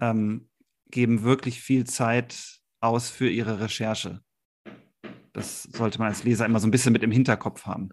[0.00, 0.48] ähm,
[0.90, 4.20] geben wirklich viel Zeit aus für ihre Recherche.
[5.32, 7.90] Das sollte man als Leser immer so ein bisschen mit im Hinterkopf haben.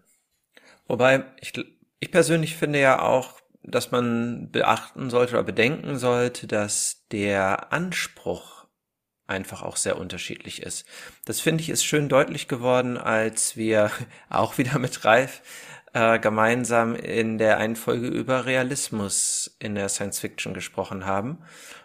[0.86, 1.52] Wobei, ich,
[2.00, 8.66] ich persönlich finde ja auch, dass man beachten sollte oder bedenken sollte, dass der Anspruch
[9.26, 10.86] einfach auch sehr unterschiedlich ist.
[11.24, 13.90] Das finde ich ist schön deutlich geworden, als wir
[14.30, 15.42] auch wieder mit Ralf
[15.92, 21.38] äh, gemeinsam in der einen Folge über Realismus in der Science Fiction gesprochen haben.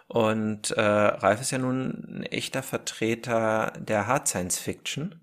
[0.07, 5.21] Und äh, Ralf ist ja nun ein echter Vertreter der Hard Science Fiction.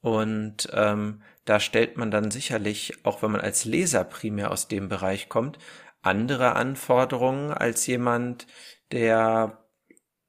[0.00, 4.88] Und ähm, da stellt man dann sicherlich, auch wenn man als Leser primär aus dem
[4.88, 5.58] Bereich kommt,
[6.02, 8.46] andere Anforderungen als jemand,
[8.90, 9.64] der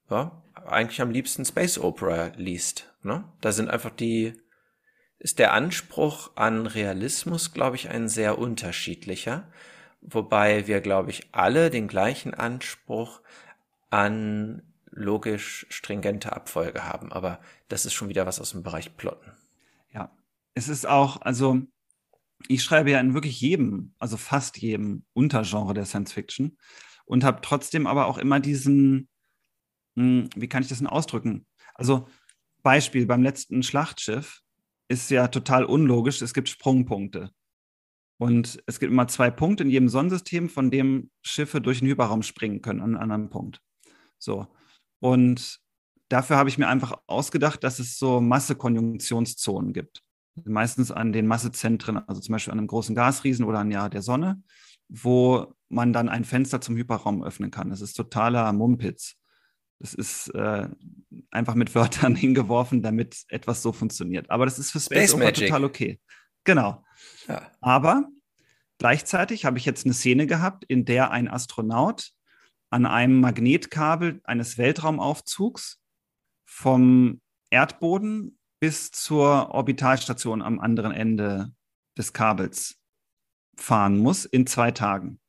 [0.08, 2.94] ja, eigentlich am liebsten Space Opera liest.
[3.02, 3.24] Ne?
[3.40, 4.34] Da sind einfach die,
[5.18, 9.50] ist der Anspruch an Realismus, glaube ich, ein sehr unterschiedlicher,
[10.00, 13.20] wobei wir, glaube ich, alle den gleichen Anspruch
[13.90, 17.12] an logisch stringente Abfolge haben.
[17.12, 19.37] Aber das ist schon wieder was aus dem Bereich Plotten.
[20.54, 21.62] Es ist auch, also
[22.46, 26.56] ich schreibe ja in wirklich jedem, also fast jedem Untergenre der Science Fiction
[27.04, 29.08] und habe trotzdem aber auch immer diesen,
[29.96, 31.46] hm, wie kann ich das denn ausdrücken?
[31.74, 32.06] Also
[32.62, 34.42] Beispiel beim letzten Schlachtschiff
[34.88, 36.22] ist ja total unlogisch.
[36.22, 37.30] Es gibt Sprungpunkte.
[38.20, 42.22] Und es gibt immer zwei Punkte in jedem Sonnensystem, von dem Schiffe durch den Hyperraum
[42.22, 43.60] springen können an einem anderen Punkt.
[44.18, 44.48] So.
[44.98, 45.60] Und
[46.08, 50.02] dafür habe ich mir einfach ausgedacht, dass es so Massekonjunktionszonen gibt
[50.44, 54.02] meistens an den Massezentren, also zum Beispiel an einem großen Gasriesen oder an ja der
[54.02, 54.42] Sonne,
[54.88, 57.70] wo man dann ein Fenster zum Hyperraum öffnen kann.
[57.70, 59.16] Das ist totaler Mumpitz.
[59.80, 60.68] Das ist äh,
[61.30, 64.30] einfach mit Wörtern hingeworfen, damit etwas so funktioniert.
[64.30, 66.00] Aber das ist für Space, Space Opera total okay.
[66.44, 66.84] Genau.
[67.28, 67.50] Ja.
[67.60, 68.08] Aber
[68.78, 72.12] gleichzeitig habe ich jetzt eine Szene gehabt, in der ein Astronaut
[72.70, 75.80] an einem Magnetkabel eines Weltraumaufzugs
[76.44, 77.20] vom
[77.50, 81.52] Erdboden bis zur Orbitalstation am anderen Ende
[81.96, 82.80] des Kabels
[83.56, 85.20] fahren muss in zwei Tagen.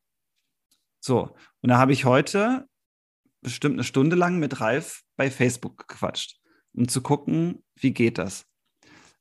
[1.00, 2.68] So, und da habe ich heute
[3.42, 6.40] bestimmt eine Stunde lang mit Ralf bei Facebook gequatscht,
[6.74, 8.46] um zu gucken, wie geht das.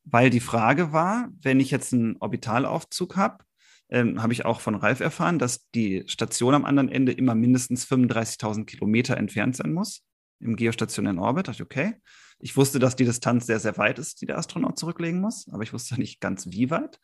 [0.05, 3.45] Weil die Frage war, wenn ich jetzt einen Orbitalaufzug habe,
[3.91, 7.87] ähm, habe ich auch von Ralf erfahren, dass die Station am anderen Ende immer mindestens
[7.87, 10.03] 35.000 Kilometer entfernt sein muss
[10.41, 11.49] im geostationären Orbit.
[11.49, 11.95] Da dachte ich, okay,
[12.41, 15.63] ich wusste, dass die Distanz sehr, sehr weit ist, die der Astronaut zurücklegen muss, aber
[15.63, 17.01] ich wusste nicht ganz, wie weit.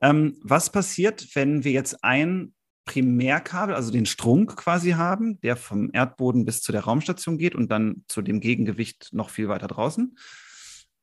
[0.00, 2.54] Ähm, was passiert, wenn wir jetzt ein
[2.84, 7.70] Primärkabel, also den Strunk quasi haben, der vom Erdboden bis zu der Raumstation geht und
[7.70, 10.16] dann zu dem Gegengewicht noch viel weiter draußen?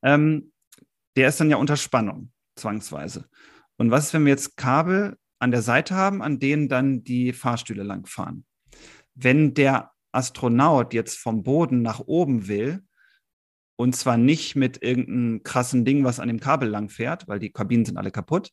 [0.01, 0.51] Ähm,
[1.16, 3.26] der ist dann ja unter Spannung, zwangsweise.
[3.78, 7.34] Und was ist, wenn wir jetzt Kabel an der Seite haben, an denen dann die
[7.34, 8.45] Fahrstühle langfahren?
[9.13, 12.84] Wenn der Astronaut jetzt vom Boden nach oben will,
[13.76, 17.51] und zwar nicht mit irgendeinem krassen Ding, was an dem Kabel lang fährt, weil die
[17.51, 18.51] Kabinen sind alle kaputt.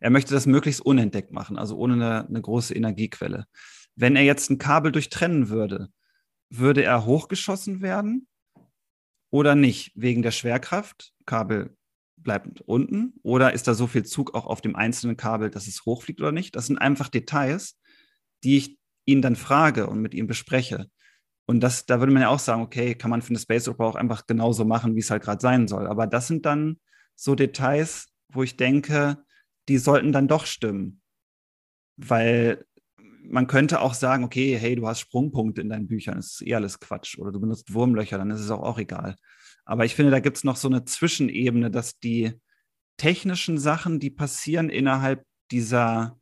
[0.00, 3.46] Er möchte das möglichst unentdeckt machen, also ohne eine, eine große Energiequelle.
[3.94, 5.88] Wenn er jetzt ein Kabel durchtrennen würde,
[6.50, 8.26] würde er hochgeschossen werden
[9.30, 11.12] oder nicht, wegen der Schwerkraft?
[11.24, 11.76] Kabel
[12.16, 15.84] bleibt unten oder ist da so viel Zug auch auf dem einzelnen Kabel, dass es
[15.86, 16.54] hochfliegt oder nicht?
[16.54, 17.78] Das sind einfach Details,
[18.44, 20.88] die ich ihn dann frage und mit ihm bespreche.
[21.46, 23.88] Und das, da würde man ja auch sagen, okay, kann man für eine Space Opera
[23.88, 25.86] auch einfach genauso machen, wie es halt gerade sein soll.
[25.86, 26.78] Aber das sind dann
[27.14, 29.18] so Details, wo ich denke,
[29.68, 31.00] die sollten dann doch stimmen.
[31.96, 32.64] Weil
[33.24, 36.54] man könnte auch sagen, okay, hey, du hast Sprungpunkte in deinen Büchern, das ist eh
[36.54, 37.18] alles Quatsch.
[37.18, 39.16] Oder du benutzt Wurmlöcher, dann ist es auch, auch egal.
[39.64, 42.32] Aber ich finde, da gibt es noch so eine Zwischenebene, dass die
[42.96, 46.18] technischen Sachen, die passieren innerhalb dieser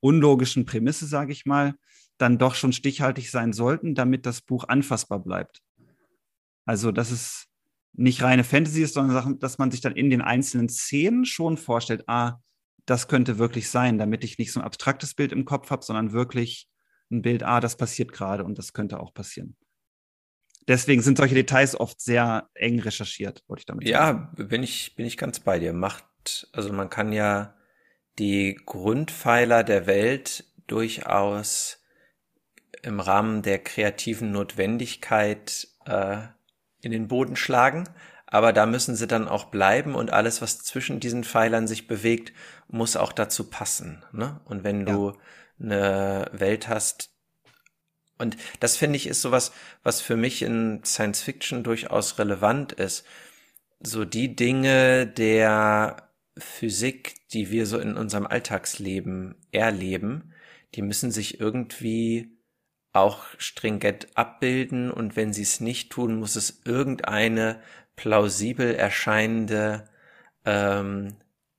[0.00, 1.74] unlogischen Prämisse, sage ich mal,
[2.22, 5.60] dann doch schon stichhaltig sein sollten, damit das Buch anfassbar bleibt.
[6.64, 7.48] Also, dass es
[7.92, 12.04] nicht reine Fantasy ist, sondern dass man sich dann in den einzelnen Szenen schon vorstellt,
[12.06, 12.38] ah,
[12.86, 16.12] das könnte wirklich sein, damit ich nicht so ein abstraktes Bild im Kopf habe, sondern
[16.12, 16.68] wirklich
[17.10, 19.56] ein Bild, ah, das passiert gerade und das könnte auch passieren.
[20.68, 24.30] Deswegen sind solche Details oft sehr eng recherchiert, wollte ich damit sagen.
[24.38, 25.72] Ja, bin ich, bin ich ganz bei dir.
[25.72, 27.56] Macht, also man kann ja
[28.20, 31.81] die Grundpfeiler der Welt durchaus
[32.82, 36.18] im Rahmen der kreativen Notwendigkeit äh,
[36.80, 37.88] in den Boden schlagen.
[38.26, 42.32] Aber da müssen sie dann auch bleiben und alles, was zwischen diesen Pfeilern sich bewegt,
[42.66, 44.04] muss auch dazu passen.
[44.12, 44.40] Ne?
[44.44, 45.16] Und wenn du ja.
[45.60, 47.10] eine Welt hast,
[48.18, 49.52] und das finde ich ist sowas,
[49.82, 53.04] was für mich in Science Fiction durchaus relevant ist.
[53.80, 56.08] So die Dinge der
[56.38, 60.32] Physik, die wir so in unserem Alltagsleben erleben,
[60.74, 62.38] die müssen sich irgendwie
[62.92, 67.60] auch stringent abbilden und wenn sie es nicht tun, muss es irgendeine
[67.96, 69.88] plausibel erscheinende
[70.44, 71.16] ähm,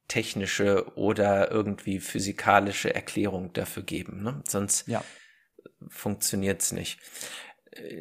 [0.07, 4.21] technische oder irgendwie physikalische Erklärung dafür geben.
[4.21, 4.43] Ne?
[4.47, 5.03] Sonst ja.
[5.87, 6.99] funktioniert's nicht.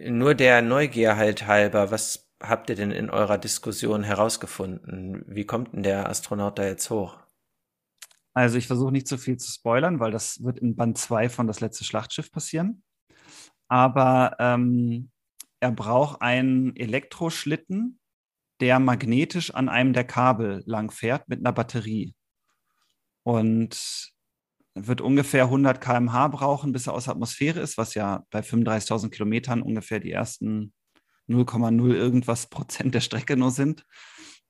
[0.07, 5.25] Nur der Neugier halt halber, was habt ihr denn in eurer Diskussion herausgefunden?
[5.27, 7.17] Wie kommt denn der Astronaut da jetzt hoch?
[8.35, 11.47] Also ich versuche nicht zu viel zu spoilern, weil das wird in Band 2 von
[11.47, 12.83] Das letzte Schlachtschiff passieren.
[13.73, 15.11] Aber ähm,
[15.59, 17.99] er braucht einen Elektroschlitten,
[18.61, 22.15] der magnetisch an einem der Kabel lang fährt mit einer Batterie.
[23.23, 24.13] Und
[24.75, 29.09] wird ungefähr 100 km/h brauchen, bis er aus der Atmosphäre ist, was ja bei 35.000
[29.09, 30.75] Kilometern ungefähr die ersten
[31.31, 33.87] 0,0 irgendwas Prozent der Strecke nur sind.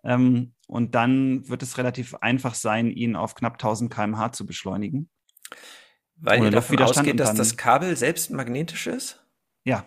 [0.02, 5.08] Ähm, und dann wird es relativ einfach sein, ihn auf knapp 1000 km/h zu beschleunigen.
[6.22, 9.24] Weil ihr davon ausgeht, dass das Kabel selbst magnetisch ist?
[9.64, 9.84] Ja.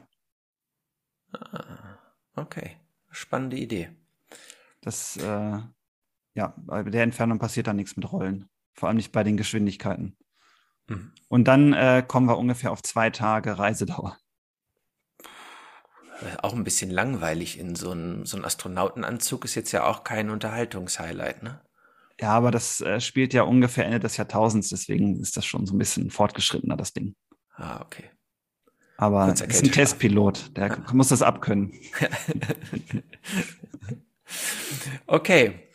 [1.32, 1.98] Ah,
[2.36, 2.78] okay,
[3.10, 3.90] spannende Idee.
[4.82, 5.60] Das, äh,
[6.34, 8.50] ja, bei der Entfernung passiert da nichts mit Rollen.
[8.74, 10.18] Vor allem nicht bei den Geschwindigkeiten.
[10.88, 11.14] Mhm.
[11.30, 14.18] Und dann äh, kommen wir ungefähr auf zwei Tage Reisedauer.
[16.42, 20.30] Auch ein bisschen langweilig in so einem so ein Astronautenanzug ist jetzt ja auch kein
[20.30, 21.62] Unterhaltungshighlight, ne?
[22.20, 25.76] Ja, aber das äh, spielt ja ungefähr Ende des Jahrtausends, deswegen ist das schon so
[25.76, 27.16] ein bisschen fortgeschrittener, das Ding.
[27.56, 28.10] Ah, okay.
[28.98, 30.78] Aber ist ein Testpilot, der ja.
[30.94, 31.74] muss das abkönnen.
[35.08, 35.68] okay.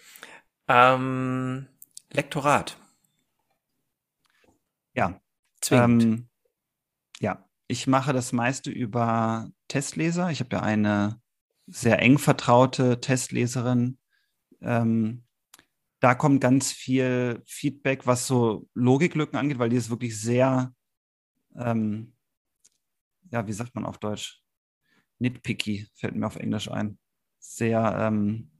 [0.69, 1.67] Ähm,
[2.13, 2.79] Lektorat.
[4.95, 5.21] Ja.
[5.61, 6.03] Zwingend.
[6.03, 6.29] Ähm,
[7.21, 10.31] ja, ich mache das meiste über Testleser.
[10.31, 11.21] Ich habe ja eine
[11.67, 13.99] sehr eng vertraute Testleserin.
[14.63, 15.25] Ähm,
[16.01, 20.75] da kommt ganz viel Feedback, was so Logiklücken angeht, weil die ist wirklich sehr,
[21.57, 22.15] ähm,
[23.31, 24.43] ja, wie sagt man auf Deutsch?
[25.19, 26.99] Nitpicky, fällt mir auf Englisch ein.
[27.39, 28.51] Sehr ähm,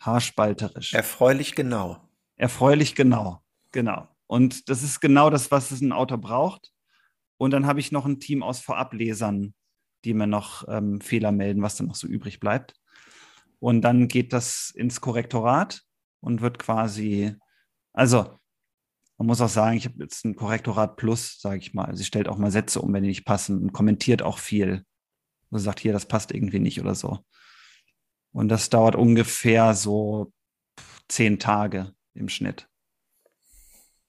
[0.00, 0.92] haarspalterisch.
[0.92, 2.06] Erfreulich genau.
[2.36, 3.42] Erfreulich genau,
[3.72, 4.08] genau.
[4.26, 6.72] Und das ist genau das, was es ein Autor braucht.
[7.38, 9.54] Und dann habe ich noch ein Team aus Vorablesern,
[10.04, 12.74] die mir noch ähm, Fehler melden, was dann noch so übrig bleibt.
[13.58, 15.82] Und dann geht das ins Korrektorat
[16.20, 17.36] und wird quasi,
[17.92, 18.38] also
[19.20, 21.94] man muss auch sagen, ich habe jetzt ein Korrektorat Plus, sage ich mal.
[21.94, 24.86] Sie stellt auch mal Sätze um, wenn die nicht passen und kommentiert auch viel.
[25.50, 27.18] Und sagt, hier, das passt irgendwie nicht oder so.
[28.32, 30.32] Und das dauert ungefähr so
[31.08, 32.68] zehn Tage im Schnitt.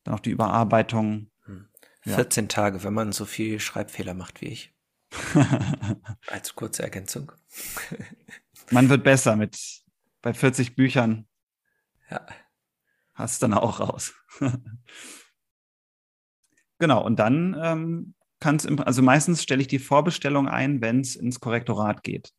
[0.03, 1.29] Dann auch die Überarbeitung.
[1.43, 1.67] Hm.
[2.03, 2.47] 14 ja.
[2.47, 4.73] Tage, wenn man so viel Schreibfehler macht wie ich.
[6.27, 7.33] Als kurze Ergänzung.
[8.69, 9.83] man wird besser mit
[10.21, 11.27] bei 40 Büchern
[12.11, 12.25] ja.
[13.13, 14.13] Hast dann auch raus.
[16.79, 21.15] genau, und dann ähm, kann es, also meistens stelle ich die Vorbestellung ein, wenn es
[21.15, 22.33] ins Korrektorat geht.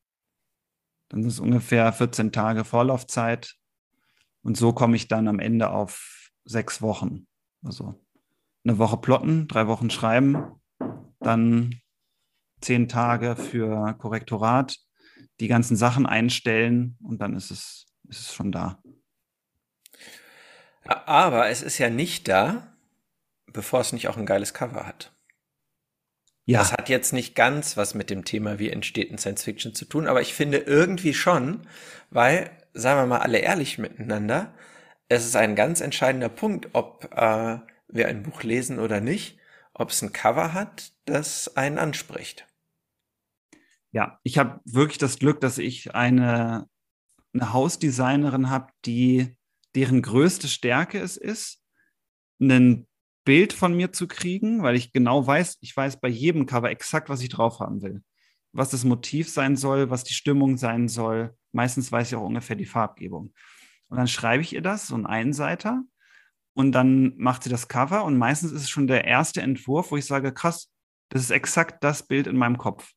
[1.08, 3.54] Dann ist es ungefähr 14 Tage Vorlaufzeit.
[4.42, 7.26] Und so komme ich dann am Ende auf sechs Wochen.
[7.62, 8.02] Also
[8.64, 10.60] eine Woche plotten, drei Wochen schreiben,
[11.20, 11.80] dann
[12.60, 14.76] zehn Tage für Korrektorat,
[15.40, 18.81] die ganzen Sachen einstellen und dann ist es, ist es schon da.
[20.84, 22.74] Aber es ist ja nicht da,
[23.46, 25.12] bevor es nicht auch ein geiles Cover hat.
[26.44, 26.58] Ja.
[26.58, 29.84] Das hat jetzt nicht ganz was mit dem Thema, wie entsteht in Science Fiction zu
[29.84, 31.68] tun, aber ich finde irgendwie schon,
[32.10, 34.52] weil, sagen wir mal alle ehrlich miteinander,
[35.08, 37.58] es ist ein ganz entscheidender Punkt, ob äh,
[37.88, 39.38] wir ein Buch lesen oder nicht,
[39.74, 42.46] ob es ein Cover hat, das einen anspricht.
[43.92, 46.68] Ja, ich habe wirklich das Glück, dass ich eine,
[47.34, 49.36] eine Hausdesignerin habe, die
[49.74, 51.62] deren größte Stärke es ist,
[52.40, 52.86] ein
[53.24, 57.08] Bild von mir zu kriegen, weil ich genau weiß, ich weiß bei jedem Cover exakt,
[57.08, 58.02] was ich drauf haben will.
[58.52, 61.34] Was das Motiv sein soll, was die Stimmung sein soll.
[61.52, 63.32] Meistens weiß ich auch ungefähr die Farbgebung.
[63.88, 65.84] Und dann schreibe ich ihr das, so ein Einseiter,
[66.54, 69.96] und dann macht sie das Cover und meistens ist es schon der erste Entwurf, wo
[69.96, 70.70] ich sage, krass,
[71.08, 72.92] das ist exakt das Bild in meinem Kopf.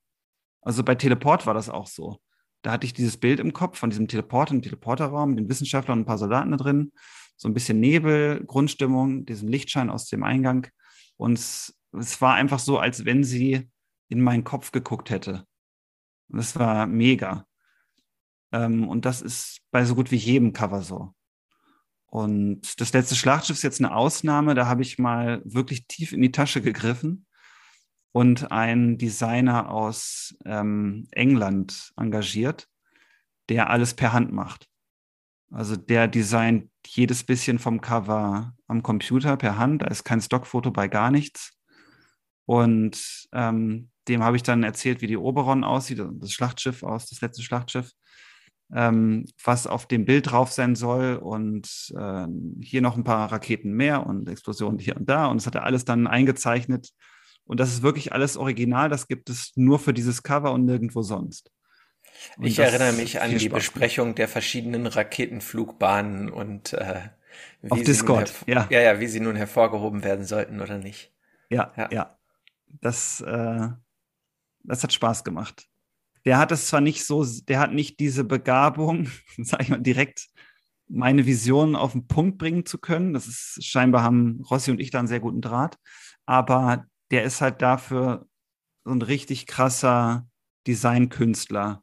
[0.62, 2.20] Also bei Teleport war das auch so
[2.66, 6.04] da hatte ich dieses Bild im Kopf von diesem Teleporter, im Teleporterraum, den Wissenschaftlern und
[6.04, 6.92] ein paar Soldaten da drin,
[7.38, 10.68] so ein bisschen Nebel, Grundstimmung, diesen Lichtschein aus dem Eingang.
[11.16, 13.70] Und es, es war einfach so, als wenn sie
[14.10, 15.46] in meinen Kopf geguckt hätte.
[16.28, 17.46] Und das war mega.
[18.52, 21.14] Ähm, und das ist bei so gut wie jedem Cover so.
[22.08, 24.56] Und das letzte Schlachtschiff ist jetzt eine Ausnahme.
[24.56, 27.25] Da habe ich mal wirklich tief in die Tasche gegriffen
[28.16, 32.70] und einen Designer aus ähm, England engagiert,
[33.50, 34.70] der alles per Hand macht.
[35.52, 39.82] Also der designt jedes bisschen vom Cover am Computer per Hand.
[39.82, 41.60] Da ist kein Stockfoto bei gar nichts.
[42.46, 47.20] Und ähm, dem habe ich dann erzählt, wie die Oberon aussieht, das Schlachtschiff aus, das
[47.20, 47.92] letzte Schlachtschiff,
[48.74, 52.28] ähm, was auf dem Bild drauf sein soll und äh,
[52.62, 55.26] hier noch ein paar Raketen mehr und Explosionen hier und da.
[55.26, 56.94] Und das hat er alles dann eingezeichnet.
[57.46, 58.90] Und das ist wirklich alles original.
[58.90, 61.52] Das gibt es nur für dieses Cover und nirgendwo sonst.
[62.38, 67.02] Und ich erinnere mich an die Besprechung der verschiedenen Raketenflugbahnen und äh,
[67.62, 68.68] wie auf Discord, ja.
[68.70, 71.12] Ja, ja, wie sie nun hervorgehoben werden sollten oder nicht.
[71.50, 71.90] Ja, ja.
[71.92, 72.18] ja.
[72.82, 73.70] Das, äh,
[74.64, 75.68] das hat Spaß gemacht.
[76.26, 80.28] Der hat es zwar nicht so, der hat nicht diese Begabung, sag ich mal, direkt
[80.88, 83.14] meine Vision auf den Punkt bringen zu können.
[83.14, 85.78] Das ist scheinbar haben Rossi und ich da einen sehr guten Draht.
[86.26, 86.86] Aber
[87.16, 88.28] der ist halt dafür
[88.84, 90.30] so ein richtig krasser
[90.68, 91.82] Designkünstler,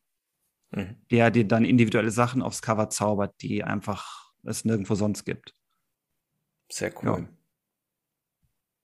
[0.73, 1.03] mhm.
[1.11, 5.55] der dir dann individuelle Sachen aufs Cover zaubert, die einfach es nirgendwo sonst gibt.
[6.71, 7.23] Sehr cool.
[7.23, 7.29] Ja.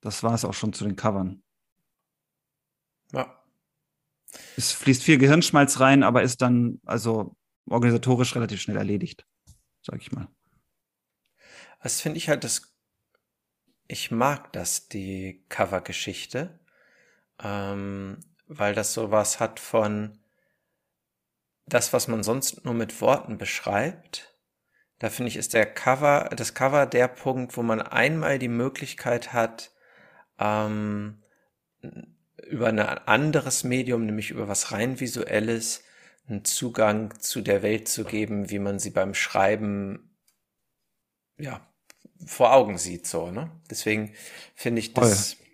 [0.01, 1.43] Das war es auch schon zu den Covern.
[3.11, 3.43] Ja.
[4.57, 7.35] Es fließt viel Gehirnschmalz rein, aber ist dann also
[7.69, 9.23] organisatorisch relativ schnell erledigt,
[9.83, 10.27] sag ich mal.
[11.83, 12.73] Das finde ich halt das.
[13.91, 16.59] Ich mag das, die Covergeschichte,
[17.43, 20.19] ähm, weil das sowas hat von
[21.65, 24.37] das, was man sonst nur mit Worten beschreibt.
[24.99, 29.33] Da finde ich, ist der Cover, das Cover der Punkt, wo man einmal die Möglichkeit
[29.33, 29.71] hat,
[30.37, 31.23] ähm,
[32.47, 35.83] über ein anderes Medium, nämlich über was rein visuelles,
[36.27, 40.15] einen Zugang zu der Welt zu geben, wie man sie beim Schreiben
[41.39, 41.68] ja
[42.25, 43.51] vor Augen sieht, so, ne?
[43.69, 44.13] Deswegen
[44.55, 45.33] finde ich das.
[45.33, 45.45] Voll.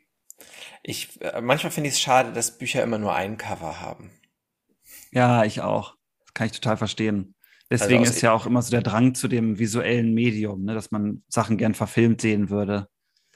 [0.83, 4.11] Ich äh, manchmal finde ich es schade, dass Bücher immer nur ein Cover haben.
[5.11, 5.95] Ja, ich auch.
[6.25, 7.35] Das kann ich total verstehen.
[7.71, 10.91] Deswegen also ist ja auch immer so der Drang zu dem visuellen Medium, ne, dass
[10.91, 12.87] man Sachen gern verfilmt sehen würde.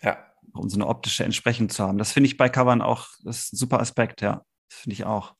[0.04, 1.98] Ja um so eine optische Entsprechung zu haben.
[1.98, 4.44] Das finde ich bei Covern auch, das ist ein super Aspekt, ja.
[4.70, 5.36] Das finde ich auch.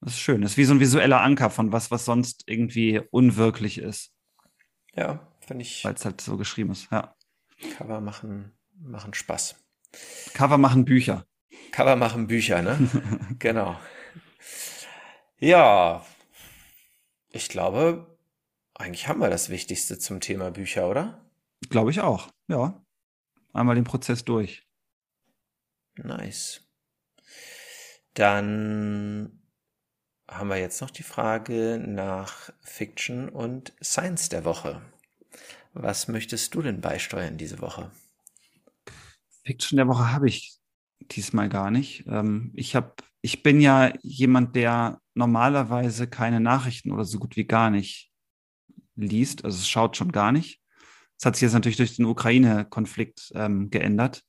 [0.00, 0.42] Das ist schön.
[0.42, 4.12] Das ist wie so ein visueller Anker von was, was sonst irgendwie unwirklich ist.
[4.94, 5.84] Ja, finde ich.
[5.84, 7.14] Weil es halt so geschrieben ist, ja.
[7.76, 9.56] Cover machen, machen Spaß.
[10.32, 11.26] Cover machen Bücher.
[11.70, 12.78] Cover machen Bücher, ne?
[13.38, 13.78] genau.
[15.38, 16.04] Ja,
[17.30, 18.18] ich glaube,
[18.74, 21.24] eigentlich haben wir das Wichtigste zum Thema Bücher, oder?
[21.68, 22.82] Glaube ich auch, ja
[23.52, 24.66] einmal den Prozess durch.
[25.96, 26.62] Nice.
[28.14, 29.42] Dann
[30.26, 34.80] haben wir jetzt noch die Frage nach Fiction und Science der Woche.
[35.72, 37.90] Was möchtest du denn beisteuern diese Woche?
[39.44, 40.58] Fiction der Woche habe ich
[41.00, 42.04] diesmal gar nicht.
[42.06, 47.46] Ähm, ich habe, ich bin ja jemand, der normalerweise keine Nachrichten oder so gut wie
[47.46, 48.10] gar nicht
[48.96, 49.44] liest.
[49.44, 50.60] Also es schaut schon gar nicht.
[51.18, 54.22] Das hat sich jetzt natürlich durch den Ukraine-Konflikt ähm, geändert,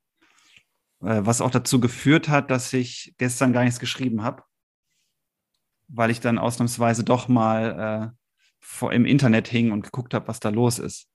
[1.01, 4.43] äh, was auch dazu geführt hat, dass ich gestern gar nichts geschrieben habe,
[5.87, 8.17] weil ich dann ausnahmsweise doch mal äh,
[8.59, 11.09] vor, im Internet hing und geguckt habe, was da los ist.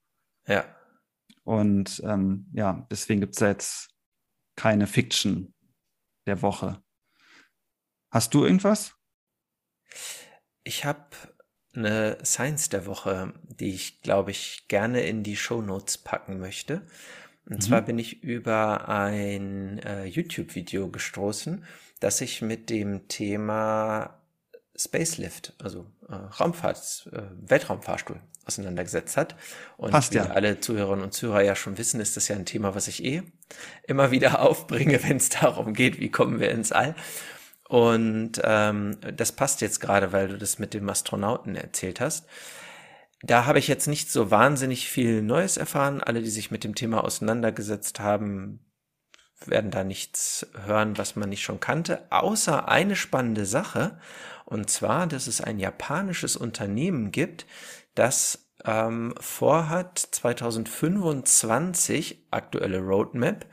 [0.49, 0.65] Ja.
[1.45, 3.91] Und ähm, ja, deswegen gibt es jetzt
[4.57, 5.55] keine Fiction
[6.27, 6.83] der Woche.
[8.11, 8.97] Hast du irgendwas?
[10.65, 11.07] Ich habe
[11.75, 16.87] eine Science der Woche, die ich, glaube ich, gerne in die Show Notes packen möchte.
[17.47, 17.61] Und mhm.
[17.61, 21.65] zwar bin ich über ein äh, YouTube-Video gestoßen,
[22.01, 24.18] das sich mit dem Thema
[24.79, 29.37] Spacelift, also äh, Raumfahrt, äh, Weltraumfahrstuhl auseinandergesetzt hat.
[29.77, 30.27] Und Passt, wie ja.
[30.27, 33.23] alle Zuhörerinnen und Zuhörer ja schon wissen, ist das ja ein Thema, was ich eh
[33.87, 36.95] immer wieder aufbringe, wenn es darum geht, wie kommen wir ins All.
[37.69, 42.27] Und ähm, das passt jetzt gerade, weil du das mit dem Astronauten erzählt hast.
[43.23, 46.01] Da habe ich jetzt nicht so wahnsinnig viel Neues erfahren.
[46.01, 48.61] Alle, die sich mit dem Thema auseinandergesetzt haben,
[49.45, 53.99] werden da nichts hören, was man nicht schon kannte, außer eine spannende Sache,
[54.49, 57.45] und zwar, dass es ein japanisches Unternehmen gibt,
[57.95, 63.45] das ähm, vorhat, 2025, aktuelle Roadmap,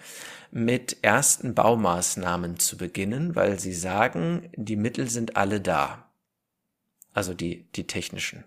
[0.51, 6.09] mit ersten Baumaßnahmen zu beginnen, weil sie sagen, die Mittel sind alle da.
[7.13, 8.45] Also die, die technischen.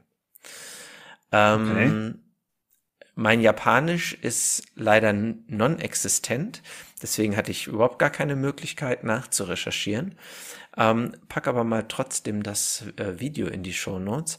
[1.33, 2.15] Ähm, okay.
[3.21, 6.63] Mein Japanisch ist leider non-existent,
[7.03, 10.15] deswegen hatte ich überhaupt gar keine Möglichkeit nachzurecherchieren.
[10.77, 14.39] Ähm, pack aber mal trotzdem das äh, Video in die Show Notes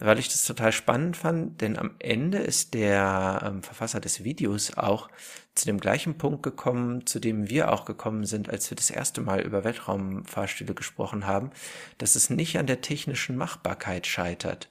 [0.00, 4.76] weil ich das total spannend fand, denn am Ende ist der ähm, Verfasser des Videos
[4.76, 5.08] auch
[5.54, 9.20] zu dem gleichen Punkt gekommen, zu dem wir auch gekommen sind, als wir das erste
[9.20, 11.50] Mal über Weltraumfahrstühle gesprochen haben,
[11.98, 14.68] dass es nicht an der technischen Machbarkeit scheitert,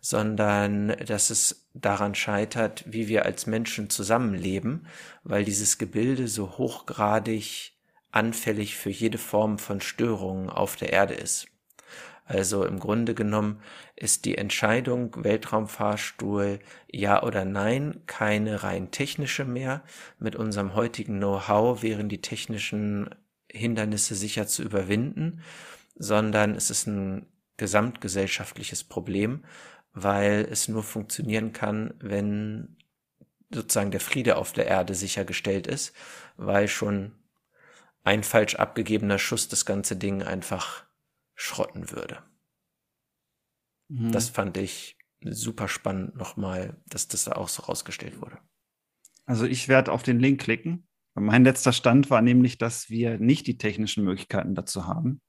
[0.00, 4.86] sondern dass es daran scheitert, wie wir als Menschen zusammenleben,
[5.24, 7.72] weil dieses Gebilde so hochgradig
[8.10, 11.46] anfällig für jede Form von Störungen auf der Erde ist.
[12.24, 13.60] Also im Grunde genommen
[13.96, 19.82] ist die Entscheidung Weltraumfahrstuhl ja oder nein keine rein technische mehr.
[20.20, 23.10] Mit unserem heutigen Know-how wären die technischen
[23.50, 25.42] Hindernisse sicher zu überwinden,
[25.96, 27.26] sondern es ist ein
[27.56, 29.44] gesamtgesellschaftliches Problem,
[29.92, 32.76] weil es nur funktionieren kann, wenn
[33.52, 35.94] sozusagen der Friede auf der Erde sichergestellt ist,
[36.36, 37.12] weil schon
[38.02, 40.84] ein falsch abgegebener Schuss das ganze Ding einfach
[41.34, 42.22] schrotten würde.
[43.88, 44.12] Mhm.
[44.12, 48.38] Das fand ich super spannend nochmal, dass das da auch so rausgestellt wurde.
[49.26, 50.86] Also ich werde auf den Link klicken.
[51.14, 55.20] Mein letzter Stand war nämlich, dass wir nicht die technischen Möglichkeiten dazu haben,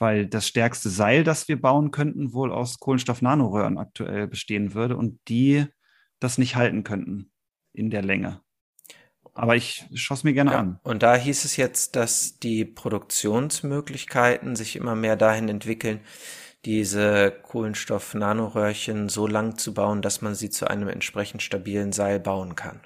[0.00, 5.20] weil das stärkste Seil, das wir bauen könnten, wohl aus Kohlenstoff-Nanoröhren aktuell bestehen würde und
[5.28, 5.66] die
[6.18, 7.30] das nicht halten könnten
[7.72, 8.40] in der Länge.
[9.34, 10.80] Aber ich schaue es mir gerne ja, an.
[10.82, 16.00] Und da hieß es jetzt, dass die Produktionsmöglichkeiten sich immer mehr dahin entwickeln,
[16.64, 22.54] diese Kohlenstoff-Nanoröhrchen so lang zu bauen, dass man sie zu einem entsprechend stabilen Seil bauen
[22.54, 22.80] kann.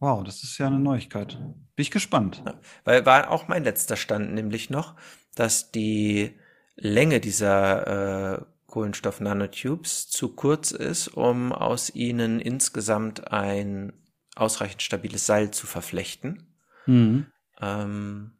[0.00, 1.38] Wow, das ist ja eine Neuigkeit.
[1.38, 2.42] Bin ich gespannt.
[2.46, 4.96] Ja, weil war auch mein letzter Stand nämlich noch,
[5.34, 6.38] dass die
[6.76, 13.92] Länge dieser äh, Kohlenstoff-Nanotubes zu kurz ist, um aus ihnen insgesamt ein
[14.36, 16.54] ausreichend stabiles Seil zu verflechten.
[16.86, 17.26] Mhm.
[17.60, 18.32] Ähm,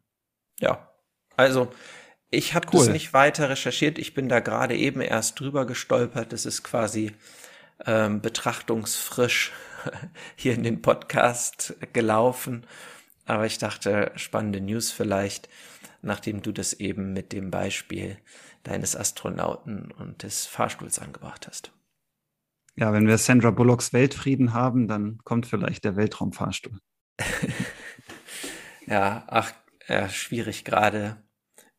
[0.59, 0.89] ja,
[1.35, 1.71] also
[2.29, 2.79] ich habe cool.
[2.79, 3.99] das nicht weiter recherchiert.
[3.99, 6.31] Ich bin da gerade eben erst drüber gestolpert.
[6.31, 7.11] Das ist quasi
[7.85, 9.51] ähm, betrachtungsfrisch
[10.35, 12.65] hier in den Podcast gelaufen.
[13.25, 15.49] Aber ich dachte, spannende News vielleicht,
[16.01, 18.17] nachdem du das eben mit dem Beispiel
[18.63, 21.73] deines Astronauten und des Fahrstuhls angebracht hast.
[22.75, 26.79] Ja, wenn wir Sandra Bullocks Weltfrieden haben, dann kommt vielleicht der Weltraumfahrstuhl.
[28.87, 29.53] ja, ach,
[29.87, 31.21] ja, schwierig gerade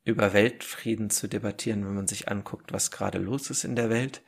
[0.05, 4.23] über Weltfrieden zu debattieren, wenn man sich anguckt, was gerade los ist in der Welt.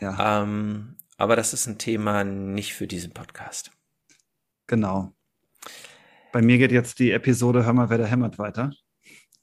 [0.00, 0.42] Ja.
[0.42, 3.72] Ähm, aber das ist ein Thema nicht für diesen Podcast.
[4.66, 5.14] Genau.
[6.32, 8.72] Bei mir geht jetzt die Episode Hör mal, wer da hämmert weiter.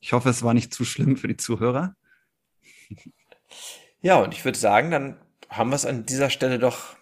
[0.03, 1.95] Ich hoffe, es war nicht zu schlimm für die Zuhörer.
[4.01, 6.97] Ja, und ich würde sagen, dann haben wir es an dieser Stelle doch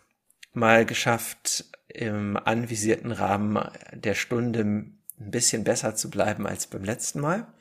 [0.54, 3.60] mal geschafft, im anvisierten Rahmen
[3.91, 7.52] der Stunde ein bisschen besser zu bleiben als beim letzten Mal.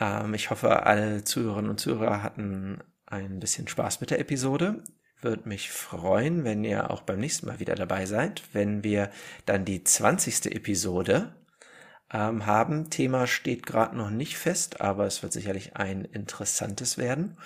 [0.00, 4.82] Ähm, ich hoffe, alle Zuhörerinnen und Zuhörer hatten ein bisschen Spaß mit der Episode.
[5.20, 9.12] Würde mich freuen, wenn ihr auch beim nächsten Mal wieder dabei seid, wenn wir
[9.44, 10.46] dann die 20.
[10.46, 11.36] Episode
[12.12, 12.90] ähm, haben.
[12.90, 17.36] Thema steht gerade noch nicht fest, aber es wird sicherlich ein interessantes werden.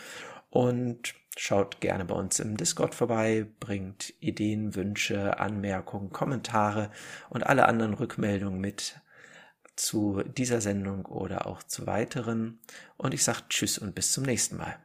[0.51, 6.91] Und schaut gerne bei uns im Discord vorbei, bringt Ideen, Wünsche, Anmerkungen, Kommentare
[7.29, 9.01] und alle anderen Rückmeldungen mit
[9.77, 12.61] zu dieser Sendung oder auch zu weiteren.
[12.97, 14.77] Und ich sage Tschüss und bis zum nächsten Mal.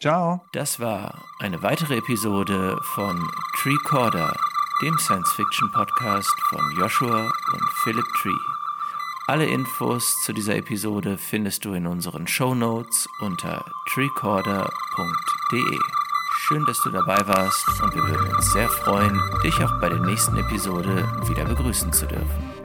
[0.00, 0.44] Ciao.
[0.52, 4.36] Das war eine weitere Episode von Treecorder,
[4.82, 8.55] dem Science-Fiction-Podcast von Joshua und Philip Tree.
[9.28, 15.78] Alle Infos zu dieser Episode findest du in unseren Show Notes unter treecorder.de.
[16.38, 19.98] Schön, dass du dabei warst und wir würden uns sehr freuen, dich auch bei der
[19.98, 22.55] nächsten Episode wieder begrüßen zu dürfen.